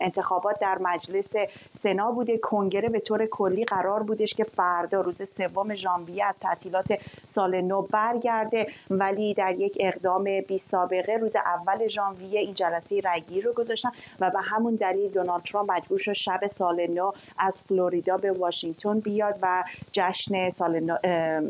انتخابات 0.00 0.58
در 0.60 0.78
مجلس 0.78 1.32
سنا 1.78 2.10
بوده. 2.10 2.38
کنگره 2.38 2.88
به 2.88 3.00
طور 3.00 3.26
کلی 3.26 3.64
قرار 3.64 4.02
بودش 4.02 4.34
که 4.34 4.44
فردا 4.44 5.00
روز 5.00 5.28
سوم 5.28 5.74
ژانویه 5.74 6.24
از 6.24 6.38
تعطیلات 6.38 6.86
سال 7.26 7.60
نو 7.60 7.82
برگرده 7.82 8.66
ولی 8.90 9.34
در 9.34 9.54
یک 9.54 9.76
اقدام 9.80 10.24
بی 10.48 10.58
سابقه 10.58 11.12
روز 11.12 11.36
اول 11.36 11.86
ژانویه 11.88 12.40
این 12.40 12.54
جلسه 12.54 13.00
رگیر 13.04 13.44
رو 13.44 13.52
گذاشتن 13.52 13.90
و 14.20 14.30
به 14.30 14.40
همون 14.40 14.74
دلیل 14.74 15.10
دونالد 15.10 15.42
ترامپ 15.42 15.72
مجبور 15.72 15.98
شد 15.98 16.12
شب 16.12 16.46
سال 16.46 16.86
نو 16.86 17.12
از 17.38 17.60
فلوریدا 17.68 18.16
به 18.16 18.32
واشنگتن 18.32 19.00
بیاد 19.00 19.38
و 19.42 19.64
جشن 19.92 20.48
سال 20.48 20.80
نو 20.80 20.96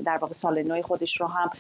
در 0.03 0.19
واقع 0.21 0.35
سال 0.35 0.63
نو 0.63 0.83
خودش 0.83 1.21
رو 1.21 1.27
هم 1.27 1.51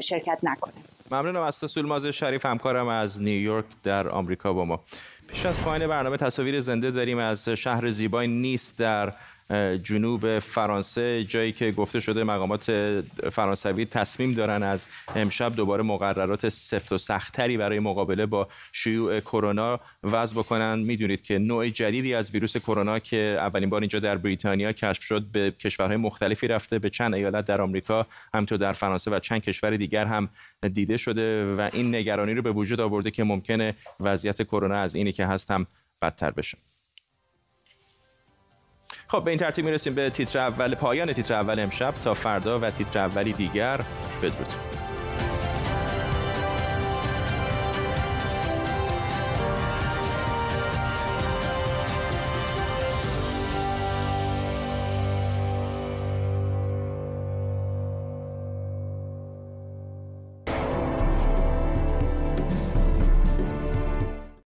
شرکت 0.00 0.38
نکنه. 0.42 0.97
ممنونم 1.12 1.40
از 1.40 1.54
سولماز 1.54 2.06
شریف 2.06 2.46
همکارم 2.46 2.88
از 2.88 3.22
نیویورک 3.22 3.64
در 3.82 4.08
آمریکا 4.08 4.52
با 4.52 4.64
ما. 4.64 4.82
پیش 5.28 5.46
از 5.46 5.62
پایان 5.62 5.86
برنامه 5.86 6.16
تصاویر 6.16 6.60
زنده 6.60 6.90
داریم 6.90 7.18
از 7.18 7.48
شهر 7.48 7.90
زیبای 7.90 8.28
نیست 8.28 8.78
در 8.78 9.14
جنوب 9.84 10.38
فرانسه 10.38 11.24
جایی 11.24 11.52
که 11.52 11.72
گفته 11.72 12.00
شده 12.00 12.24
مقامات 12.24 12.70
فرانسوی 13.32 13.84
تصمیم 13.84 14.32
دارن 14.32 14.62
از 14.62 14.88
امشب 15.16 15.56
دوباره 15.56 15.82
مقررات 15.82 16.48
سفت 16.48 16.92
و 16.92 16.98
سختری 16.98 17.56
برای 17.56 17.78
مقابله 17.78 18.26
با 18.26 18.48
شیوع 18.72 19.20
کرونا 19.20 19.80
وضع 20.02 20.40
بکنن. 20.40 20.78
می‌دونید 20.78 21.22
که 21.22 21.38
نوع 21.38 21.68
جدیدی 21.68 22.14
از 22.14 22.30
ویروس 22.30 22.56
کرونا 22.56 22.98
که 22.98 23.36
اولین 23.38 23.70
بار 23.70 23.80
اینجا 23.80 23.98
در 23.98 24.16
بریتانیا 24.16 24.72
کشف 24.72 25.02
شد 25.02 25.22
به 25.32 25.50
کشورهای 25.50 25.96
مختلفی 25.96 26.48
رفته 26.48 26.78
به 26.78 26.90
چند 26.90 27.14
ایالت 27.14 27.44
در 27.44 27.60
آمریکا 27.60 28.06
همینطور 28.34 28.58
در 28.58 28.72
فرانسه 28.72 29.10
و 29.10 29.18
چند 29.18 29.42
کشور 29.42 29.76
دیگر 29.76 30.04
هم 30.04 30.28
دیده 30.72 30.96
شده 30.96 31.54
و 31.54 31.70
این 31.72 31.94
نگرانی 31.94 32.34
رو 32.34 32.42
به 32.42 32.52
وجود 32.52 32.80
آورده 32.80 33.10
که 33.10 33.24
ممکنه 33.24 33.74
وضعیت 34.00 34.42
کرونا 34.42 34.76
از 34.76 34.94
اینی 34.94 35.12
که 35.12 35.26
هست 35.26 35.50
هم 35.50 35.66
بدتر 36.02 36.30
بشه. 36.30 36.58
خب 39.10 39.24
به 39.24 39.30
این 39.30 39.38
ترتیب 39.38 39.64
می‌رسیم 39.64 39.94
به 39.94 40.10
تیتر 40.10 40.38
اول 40.38 40.74
پایان 40.74 41.12
تیتر 41.12 41.34
اول 41.34 41.60
امشب. 41.60 41.94
تا 42.04 42.14
فردا 42.14 42.58
و 42.58 42.70
تیتر 42.70 42.98
اولی 42.98 43.32
دیگر 43.32 43.80
بدرود. 44.22 44.87